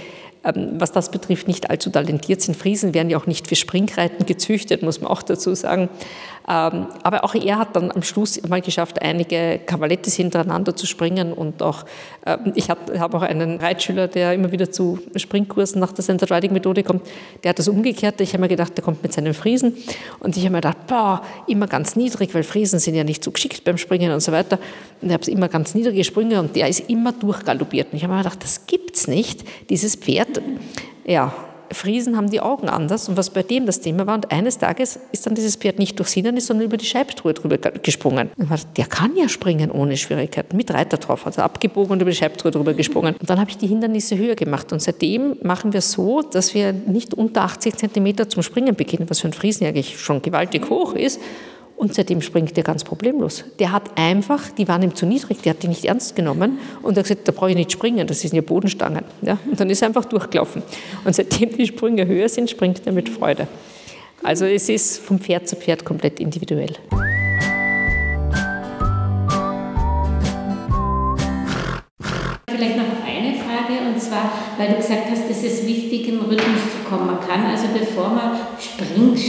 was 0.56 0.92
das 0.92 1.12
betrifft, 1.12 1.48
nicht 1.48 1.70
allzu 1.70 1.90
talentiert 1.90 2.42
sind. 2.42 2.56
Friesen 2.56 2.94
werden 2.94 3.10
ja 3.10 3.18
auch 3.18 3.28
nicht 3.28 3.48
für 3.48 3.56
Springreiten 3.56 4.26
gezüchtet, 4.26 4.82
muss 4.84 5.02
man 5.02 5.12
auch 5.12 5.22
dazu 5.22 5.54
sagen. 5.56 5.90
Ähm, 6.50 6.88
aber 7.04 7.26
auch 7.26 7.36
er 7.36 7.60
hat 7.60 7.76
dann 7.76 7.92
am 7.92 8.04
Schluss 8.04 8.42
mal 8.48 8.62
geschafft, 8.62 9.02
einige 9.02 9.60
Cavalettis 9.66 10.16
hintereinander 10.16 10.78
zu 10.78 10.86
springen 10.86 11.34
und 11.34 11.62
auch, 11.62 11.84
ähm, 12.26 12.54
ich 12.56 12.70
habe 12.70 13.18
auch 13.18 13.22
einen 13.22 13.60
Reitschüler, 13.60 14.08
der 14.08 14.34
immer 14.34 14.50
wieder 14.54 14.72
zu 14.72 15.00
Springkursen 15.18 15.82
nach 15.82 15.92
der 15.92 16.06
Center 16.06 16.34
Riding 16.34 16.54
Methode 16.54 16.84
kommt, 16.84 17.06
der 17.44 17.50
hat 17.50 17.60
das 17.60 17.68
umgekehrt. 17.68 18.22
Ich 18.22 18.32
habe 18.32 18.44
mir 18.44 18.48
gedacht, 18.48 18.78
der 18.78 18.84
kommt 18.84 19.04
mit 19.04 19.12
seinen 19.12 19.34
Friesen 19.34 19.76
und 20.20 20.38
ich 20.38 20.44
habe 20.44 20.54
mir 20.54 20.62
gedacht, 20.62 20.88
boah, 20.88 21.22
immer 21.48 21.68
ganz 21.68 21.98
niedrig, 21.98 22.34
weil 22.34 22.44
Friesen 22.44 22.80
sind 22.80 22.96
ja 22.96 23.04
nicht 23.04 23.26
so 23.26 23.32
geschickt 23.32 23.66
beim 23.66 23.78
Springen 23.78 24.14
und 24.14 24.22
so 24.22 24.32
weiter. 24.32 24.58
Und 25.02 25.10
ich 25.10 25.14
habe 25.14 25.30
immer 25.30 25.50
ganz 25.50 25.76
niedrige 25.76 26.06
Sprünge 26.06 26.40
und 26.40 26.56
der 26.56 26.70
ist 26.70 26.90
immer 26.90 27.12
durchgaloppiert. 27.12 27.90
Und 27.92 27.98
ich 27.98 28.04
habe 28.04 28.14
mir 28.14 28.24
gedacht, 28.24 28.42
das 28.42 28.66
gibt's 28.68 29.08
nicht. 29.08 29.44
Dieses 29.70 29.96
Pferd, 29.96 30.37
ja, 31.06 31.34
Friesen 31.72 32.16
haben 32.16 32.30
die 32.30 32.40
Augen 32.40 32.70
anders 32.70 33.10
und 33.10 33.18
was 33.18 33.30
bei 33.30 33.44
dem 33.44 33.66
das 33.66 33.82
Thema 33.82 34.08
war. 34.08 34.16
Und 34.16 34.32
eines 34.32 34.58
Tages 34.58 35.00
ist 35.12 35.26
dann 35.26 35.36
dieses 35.36 35.56
Pferd 35.56 35.80
nicht 35.80 35.98
durchs 36.00 36.14
Hindernis, 36.14 36.48
sondern 36.48 36.66
über 36.66 36.78
die 36.78 36.86
Scheibtruhe 36.86 37.34
drüber 37.34 37.58
gesprungen. 37.58 38.30
Und 38.38 38.50
man, 38.50 38.60
der 38.78 38.86
kann 38.86 39.16
ja 39.16 39.28
springen 39.28 39.72
ohne 39.72 39.98
Schwierigkeiten, 39.98 40.56
mit 40.56 40.72
Reiter 40.72 40.98
drauf, 40.98 41.26
also 41.26 41.42
abgebogen 41.42 41.92
und 41.92 42.02
über 42.02 42.12
die 42.12 42.18
Scheibtruhe 42.18 42.52
drüber 42.52 42.74
gesprungen. 42.74 43.16
Und 43.20 43.30
dann 43.30 43.40
habe 43.40 43.50
ich 43.50 43.58
die 43.58 43.68
Hindernisse 43.68 44.18
höher 44.18 44.36
gemacht. 44.36 44.72
Und 44.72 44.82
seitdem 44.82 45.38
machen 45.44 45.74
wir 45.74 45.82
so, 45.82 46.22
dass 46.22 46.54
wir 46.54 46.74
nicht 46.74 47.14
unter 47.14 47.44
80 47.44 47.76
Zentimeter 47.76 48.30
zum 48.30 48.44
Springen 48.44 48.76
beginnen, 48.76 49.10
was 49.10 49.20
für 49.20 49.26
einen 49.26 49.34
Friesen 49.34 49.68
eigentlich 49.68 50.00
schon 50.00 50.22
gewaltig 50.22 50.70
hoch 50.70 50.94
ist. 50.94 51.20
Und 51.78 51.94
seitdem 51.94 52.22
springt 52.24 52.58
er 52.58 52.64
ganz 52.64 52.84
problemlos. 52.84 53.44
Der 53.60 53.72
hat 53.72 54.00
einfach, 54.00 54.50
die 54.50 54.68
waren 54.68 54.82
ihm 54.82 54.96
zu 54.96 55.06
niedrig, 55.06 55.44
der 55.44 55.52
hat 55.52 55.62
die 55.62 55.68
nicht 55.68 55.86
ernst 55.86 56.16
genommen 56.16 56.58
und 56.82 56.98
er 56.98 57.02
hat 57.02 57.08
gesagt, 57.08 57.28
da 57.28 57.32
brauche 57.32 57.52
ich 57.52 57.56
nicht 57.56 57.72
springen, 57.72 58.08
das 58.08 58.22
sind 58.22 58.34
ja 58.34 58.42
Bodenstangen. 58.42 59.06
Ja? 59.22 59.38
Und 59.46 59.60
dann 59.60 59.70
ist 59.70 59.84
er 59.84 59.90
einfach 59.90 60.06
durchgelaufen. 60.06 60.64
Und 61.06 61.16
seitdem 61.16 61.56
die 61.56 61.68
Sprünge 61.68 62.08
höher 62.08 62.30
sind, 62.30 62.50
springt 62.50 62.82
er 62.86 62.94
mit 62.94 63.10
Freude. 63.10 63.48
Also 64.24 64.46
es 64.46 64.68
ist 64.70 64.98
vom 64.98 65.20
Pferd 65.20 65.48
zu 65.48 65.56
Pferd 65.56 65.86
komplett 65.86 66.20
individuell. 66.20 66.74
Vielleicht 72.50 72.78
noch 72.78 73.06
eine 73.06 73.36
Frage 73.36 73.74
und 73.86 74.02
zwar, 74.02 74.32
weil 74.58 74.70
du 74.70 74.78
gesagt 74.78 75.12
hast, 75.12 75.30
es 75.30 75.44
ist 75.44 75.68
wichtig, 75.68 76.08
in 76.08 76.22
Rhythmus 76.22 76.67
kommen. 76.90 77.08
Man 77.08 77.20
kann 77.20 77.46
also, 77.46 77.68
bevor 77.78 78.10
man 78.10 78.32
springt, 78.60 79.20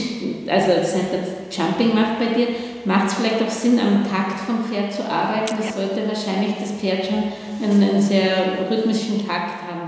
also 0.48 0.70
Center 0.82 1.18
Jumping 1.50 1.94
macht 1.94 2.18
bei 2.18 2.34
dir, 2.34 2.48
macht 2.84 3.08
es 3.08 3.14
vielleicht 3.14 3.42
auch 3.42 3.50
Sinn, 3.50 3.78
am 3.78 4.08
Takt 4.08 4.40
vom 4.40 4.64
Pferd 4.64 4.92
zu 4.92 5.02
arbeiten. 5.02 5.56
Das 5.58 5.74
sollte 5.74 6.06
wahrscheinlich 6.08 6.54
das 6.58 6.72
Pferd 6.72 7.06
schon 7.06 7.32
einen 7.62 8.00
sehr 8.00 8.58
rhythmischen 8.70 9.26
Takt 9.26 9.62
haben. 9.68 9.78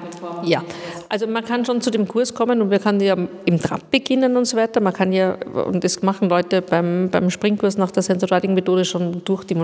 Ja, 0.42 0.62
also 1.11 1.27
man 1.27 1.44
kann 1.44 1.64
schon 1.64 1.81
zu 1.81 1.90
dem 1.90 2.07
Kurs 2.07 2.35
kommen 2.35 2.62
und 2.62 2.70
wir 2.70 2.79
können 2.79 3.01
ja 3.01 3.16
im 3.44 3.61
Trab 3.61 3.90
beginnen 3.90 4.37
und 4.37 4.44
so 4.44 4.57
weiter. 4.57 4.81
Man 4.81 4.92
kann 4.92 5.12
ja, 5.12 5.37
und 5.66 5.83
das 5.83 6.03
machen 6.03 6.29
Leute 6.29 6.62
beim, 6.62 7.09
beim 7.11 7.31
Springkurs 7.31 7.77
nach 7.77 7.90
der 7.90 8.05
Center 8.05 8.31
Riding 8.31 8.55
Methode 8.55 8.85
schon 8.85 9.23
durch, 9.25 9.42
die 9.42 9.57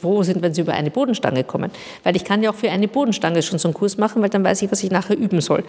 froh 0.00 0.22
sind, 0.22 0.40
wenn 0.40 0.54
sie 0.54 0.60
über 0.60 0.72
eine 0.72 0.92
Bodenstange 0.92 1.42
kommen. 1.42 1.72
Weil 2.04 2.14
ich 2.14 2.24
kann 2.24 2.44
ja 2.44 2.50
auch 2.50 2.54
für 2.54 2.70
eine 2.70 2.86
Bodenstange 2.86 3.42
schon 3.42 3.58
so 3.58 3.66
einen 3.66 3.74
Kurs 3.74 3.98
machen, 3.98 4.22
weil 4.22 4.28
dann 4.28 4.44
weiß 4.44 4.62
ich, 4.62 4.70
was 4.70 4.84
ich 4.84 4.92
nachher 4.92 5.18
üben 5.18 5.40
soll. 5.40 5.64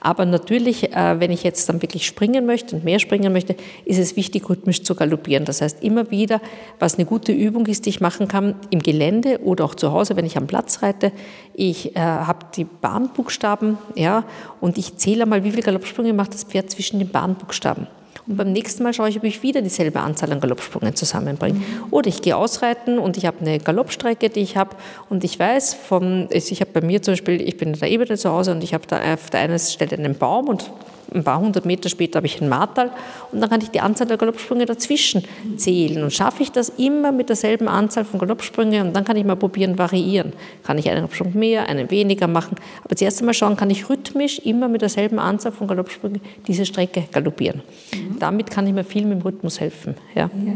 Aber 0.00 0.24
natürlich, 0.24 0.94
äh, 0.96 1.20
wenn 1.20 1.30
ich 1.30 1.42
jetzt 1.42 1.68
dann 1.68 1.82
wirklich 1.82 2.06
springen 2.06 2.46
möchte 2.46 2.76
und 2.76 2.82
mehr 2.82 3.00
springen 3.00 3.34
möchte, 3.34 3.56
ist 3.84 3.98
es 3.98 4.16
wichtig, 4.16 4.48
rhythmisch 4.48 4.82
zu 4.82 4.94
galoppieren. 4.94 5.44
Das 5.44 5.60
heißt, 5.60 5.84
immer 5.84 6.10
wieder, 6.10 6.40
was 6.78 6.94
eine 6.94 7.04
gute 7.04 7.32
Übung 7.32 7.66
ist, 7.66 7.84
die 7.84 7.90
ich 7.90 8.00
machen 8.00 8.28
kann 8.28 8.54
im 8.70 8.78
Gelände 8.78 9.40
oder 9.44 9.66
auch 9.66 9.74
zu 9.74 9.92
Hause, 9.92 10.16
wenn 10.16 10.24
ich 10.24 10.38
am 10.38 10.46
Platz 10.46 10.82
reite. 10.82 11.12
Ich 11.52 11.94
äh, 11.94 12.00
habe 12.00 12.46
die 12.56 12.64
Bahnbuchstaben, 12.64 13.76
ja, 13.94 14.24
und 14.62 14.69
ich 14.78 14.96
zähle 14.96 15.26
mal, 15.26 15.44
wie 15.44 15.50
viele 15.50 15.62
Galoppsprünge 15.62 16.12
macht 16.12 16.34
das 16.34 16.44
Pferd 16.44 16.70
zwischen 16.70 16.98
den 16.98 17.08
Bahnbuchstaben. 17.08 17.86
Und 18.26 18.36
beim 18.36 18.52
nächsten 18.52 18.82
Mal 18.82 18.92
schaue 18.92 19.08
ich, 19.08 19.16
ob 19.16 19.24
ich 19.24 19.42
wieder 19.42 19.62
dieselbe 19.62 20.00
Anzahl 20.00 20.30
an 20.32 20.40
Galoppsprüngen 20.40 20.94
zusammenbringe. 20.94 21.58
Mhm. 21.58 21.64
Oder 21.90 22.08
ich 22.08 22.22
gehe 22.22 22.36
ausreiten 22.36 22.98
und 22.98 23.16
ich 23.16 23.26
habe 23.26 23.38
eine 23.40 23.58
Galoppstrecke, 23.58 24.30
die 24.30 24.40
ich 24.40 24.56
habe 24.56 24.76
und 25.08 25.24
ich 25.24 25.38
weiß, 25.38 25.74
vom, 25.74 26.28
ich 26.30 26.60
habe 26.60 26.70
bei 26.72 26.80
mir 26.80 27.02
zum 27.02 27.12
Beispiel, 27.12 27.40
ich 27.40 27.56
bin 27.56 27.74
in 27.74 27.80
der 27.80 27.90
Ebene 27.90 28.16
zu 28.16 28.30
Hause 28.30 28.52
und 28.52 28.62
ich 28.62 28.74
habe 28.74 28.86
da 28.86 29.14
auf 29.14 29.30
der 29.30 29.40
einen 29.40 29.58
Stelle 29.58 29.96
einen 29.96 30.16
Baum 30.16 30.48
und 30.48 30.70
ein 31.14 31.24
paar 31.24 31.40
hundert 31.40 31.66
Meter 31.66 31.88
später 31.88 32.18
habe 32.18 32.26
ich 32.26 32.40
ein 32.40 32.48
Martal 32.48 32.90
und 33.32 33.40
dann 33.40 33.50
kann 33.50 33.60
ich 33.60 33.70
die 33.70 33.80
Anzahl 33.80 34.06
der 34.06 34.16
Galoppsprünge 34.16 34.66
dazwischen 34.66 35.24
zählen. 35.56 36.02
Und 36.02 36.12
schaffe 36.12 36.42
ich 36.42 36.52
das 36.52 36.70
immer 36.70 37.12
mit 37.12 37.28
derselben 37.28 37.68
Anzahl 37.68 38.04
von 38.04 38.18
Galoppsprüngen 38.18 38.88
und 38.88 38.96
dann 38.96 39.04
kann 39.04 39.16
ich 39.16 39.24
mal 39.24 39.36
probieren, 39.36 39.78
variieren. 39.78 40.32
Kann 40.64 40.78
ich 40.78 40.88
einen 40.88 40.96
Galoppsprung 40.96 41.36
mehr, 41.38 41.68
einen 41.68 41.90
weniger 41.90 42.26
machen. 42.26 42.56
Aber 42.84 42.96
zuerst 42.96 43.20
einmal 43.20 43.34
schauen, 43.34 43.56
kann 43.56 43.70
ich 43.70 43.88
rhythmisch 43.88 44.38
immer 44.40 44.68
mit 44.68 44.82
derselben 44.82 45.18
Anzahl 45.18 45.52
von 45.52 45.66
Galoppsprüngen 45.66 46.20
diese 46.46 46.66
Strecke 46.66 47.04
galoppieren. 47.12 47.62
Mhm. 47.92 48.18
Damit 48.18 48.50
kann 48.50 48.66
ich 48.66 48.72
mir 48.72 48.84
viel 48.84 49.04
mit 49.04 49.18
dem 49.18 49.22
Rhythmus 49.22 49.60
helfen. 49.60 49.94
Ja. 50.14 50.22
ja. 50.22 50.52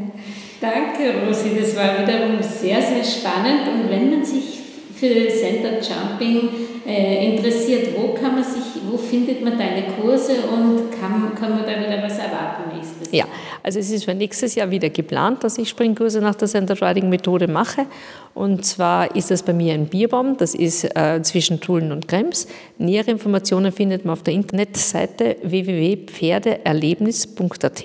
Danke, 0.60 1.26
Rosi. 1.26 1.50
Das 1.60 1.76
war 1.76 2.02
wiederum 2.02 2.42
sehr, 2.42 2.80
sehr 2.80 3.04
spannend. 3.04 3.68
Und 3.68 3.90
wenn 3.90 4.10
man 4.10 4.24
sich 4.24 4.63
für 4.94 5.28
Center 5.28 5.80
Jumping 5.80 6.48
äh, 6.86 7.34
interessiert, 7.34 7.88
wo 7.96 8.14
kann 8.14 8.34
man 8.34 8.44
sich, 8.44 8.82
wo 8.88 8.96
findet 8.96 9.42
man 9.42 9.58
deine 9.58 9.84
Kurse 9.94 10.34
und 10.52 10.90
kann, 10.90 11.34
kann 11.38 11.50
man 11.50 11.64
da 11.64 11.80
wieder 11.80 12.02
was 12.02 12.18
erwarten 12.18 12.76
nächstes 12.76 13.10
Jahr? 13.12 13.26
Ja, 13.26 13.32
also 13.64 13.78
es 13.78 13.90
ist 13.90 14.04
für 14.04 14.14
nächstes 14.14 14.54
Jahr 14.56 14.70
wieder 14.70 14.90
geplant, 14.90 15.42
dass 15.42 15.56
ich 15.56 15.70
Springkurse 15.70 16.20
nach 16.20 16.34
der 16.34 16.48
Center 16.48 16.78
Riding 16.82 17.08
Methode 17.08 17.48
mache. 17.48 17.86
Und 18.34 18.66
zwar 18.66 19.16
ist 19.16 19.30
das 19.30 19.42
bei 19.42 19.54
mir 19.54 19.72
ein 19.72 19.86
Bierbaum, 19.86 20.36
das 20.36 20.54
ist 20.54 20.84
äh, 20.96 21.22
zwischen 21.22 21.60
Tulln 21.60 21.92
und 21.92 22.06
Krems. 22.06 22.46
Nähere 22.78 23.12
Informationen 23.12 23.72
findet 23.72 24.04
man 24.04 24.12
auf 24.12 24.22
der 24.22 24.34
Internetseite 24.34 25.38
www.pferdeerlebnis.at. 25.44 27.84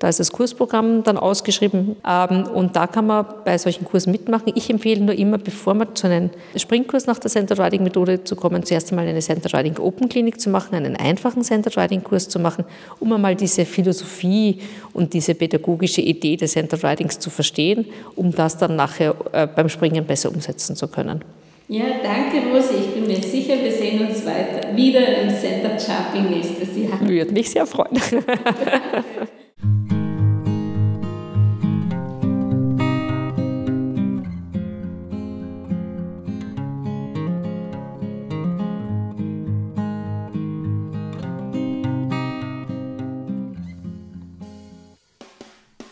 Da 0.00 0.08
ist 0.08 0.18
das 0.20 0.32
Kursprogramm 0.32 1.04
dann 1.04 1.16
ausgeschrieben 1.16 1.96
ähm, 2.06 2.46
und 2.48 2.76
da 2.76 2.86
kann 2.88 3.06
man 3.06 3.24
bei 3.44 3.56
solchen 3.56 3.86
Kursen 3.86 4.10
mitmachen. 4.10 4.52
Ich 4.54 4.68
empfehle 4.68 5.00
nur 5.00 5.14
immer, 5.14 5.38
bevor 5.38 5.72
man 5.74 5.94
zu 5.94 6.08
einem 6.08 6.30
Springkurs 6.56 7.06
nach 7.06 7.20
der 7.20 7.30
Center 7.30 7.56
Riding 7.56 7.84
Methode 7.84 8.24
zu 8.24 8.36
kommen, 8.36 8.64
zuerst 8.64 8.90
einmal 8.90 9.06
eine 9.06 9.20
Center 9.20 9.56
Riding 9.56 9.78
Open 9.78 10.08
Klinik 10.08 10.40
zu 10.40 10.50
machen, 10.50 10.74
einen 10.74 10.96
einfachen 10.96 11.44
Center 11.44 11.70
Riding 11.80 12.02
Kurs 12.02 12.28
zu 12.28 12.40
machen, 12.40 12.64
um 13.00 13.12
einmal 13.12 13.36
diese 13.36 13.64
Philosophie 13.64 14.58
und 14.92 15.13
diese 15.14 15.34
pädagogische 15.34 16.02
Idee 16.02 16.36
des 16.36 16.52
Center 16.52 16.82
Ridings 16.82 17.18
zu 17.18 17.30
verstehen, 17.30 17.86
um 18.16 18.32
das 18.32 18.58
dann 18.58 18.76
nachher 18.76 19.14
äh, 19.32 19.46
beim 19.46 19.68
Springen 19.68 19.94
Springen 19.94 20.06
besser 20.06 20.30
umsetzen 20.30 20.76
zu 20.76 20.88
können. 20.88 21.22
Ja, 21.68 21.84
danke 22.02 22.46
Rosi. 22.48 22.74
Ich 22.74 22.94
bin 22.94 23.06
mir 23.06 23.22
sicher, 23.22 23.54
wir 23.62 23.72
sehen 23.72 24.06
uns 24.06 24.24
weiter 24.26 24.76
wieder 24.76 25.22
im 25.22 25.30
Center 25.30 25.70
Jumping 25.70 26.30
nächstes 26.30 26.76
Jahr. 26.76 27.00
Würde 27.00 27.32
mich 27.32 27.50
sehr 27.50 27.66
freuen. 27.66 28.00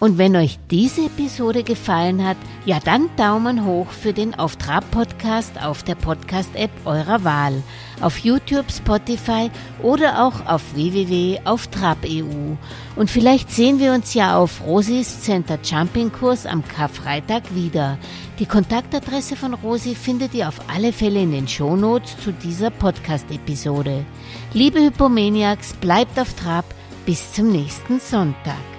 Und 0.02 0.18
wenn 0.18 0.34
euch 0.34 0.58
diese 0.68 1.06
Episode 1.06 1.62
gefallen 1.62 2.26
hat, 2.26 2.36
ja 2.64 2.80
dann 2.80 3.08
Daumen 3.16 3.64
hoch 3.64 3.86
für 3.86 4.12
den 4.12 4.34
Auftrab 4.34 4.90
Podcast 4.90 5.62
auf 5.62 5.84
der 5.84 5.94
Podcast-App 5.94 6.72
eurer 6.84 7.22
Wahl, 7.22 7.62
auf 8.00 8.18
YouTube, 8.18 8.64
Spotify 8.68 9.48
oder 9.80 10.26
auch 10.26 10.44
auf 10.46 10.74
www.auftrab.eu. 10.74 12.56
Und 12.96 13.10
vielleicht 13.12 13.52
sehen 13.52 13.78
wir 13.78 13.92
uns 13.92 14.12
ja 14.12 14.36
auf 14.36 14.66
Rosis 14.66 15.22
Center 15.22 15.60
Jumping 15.62 16.10
Kurs 16.10 16.46
am 16.46 16.66
Karfreitag 16.66 17.54
wieder. 17.54 17.96
Die 18.40 18.46
Kontaktadresse 18.46 19.36
von 19.36 19.54
Rosi 19.54 19.94
findet 19.94 20.34
ihr 20.34 20.48
auf 20.48 20.58
alle 20.66 20.92
Fälle 20.92 21.22
in 21.22 21.30
den 21.30 21.46
Shownotes 21.46 22.16
zu 22.24 22.32
dieser 22.32 22.70
Podcast-Episode. 22.70 24.04
Liebe 24.52 24.80
Hypomaniacs, 24.80 25.74
bleibt 25.74 26.18
auf 26.18 26.34
Trab. 26.34 26.64
Bis 27.06 27.32
zum 27.32 27.52
nächsten 27.52 28.00
Sonntag. 28.00 28.71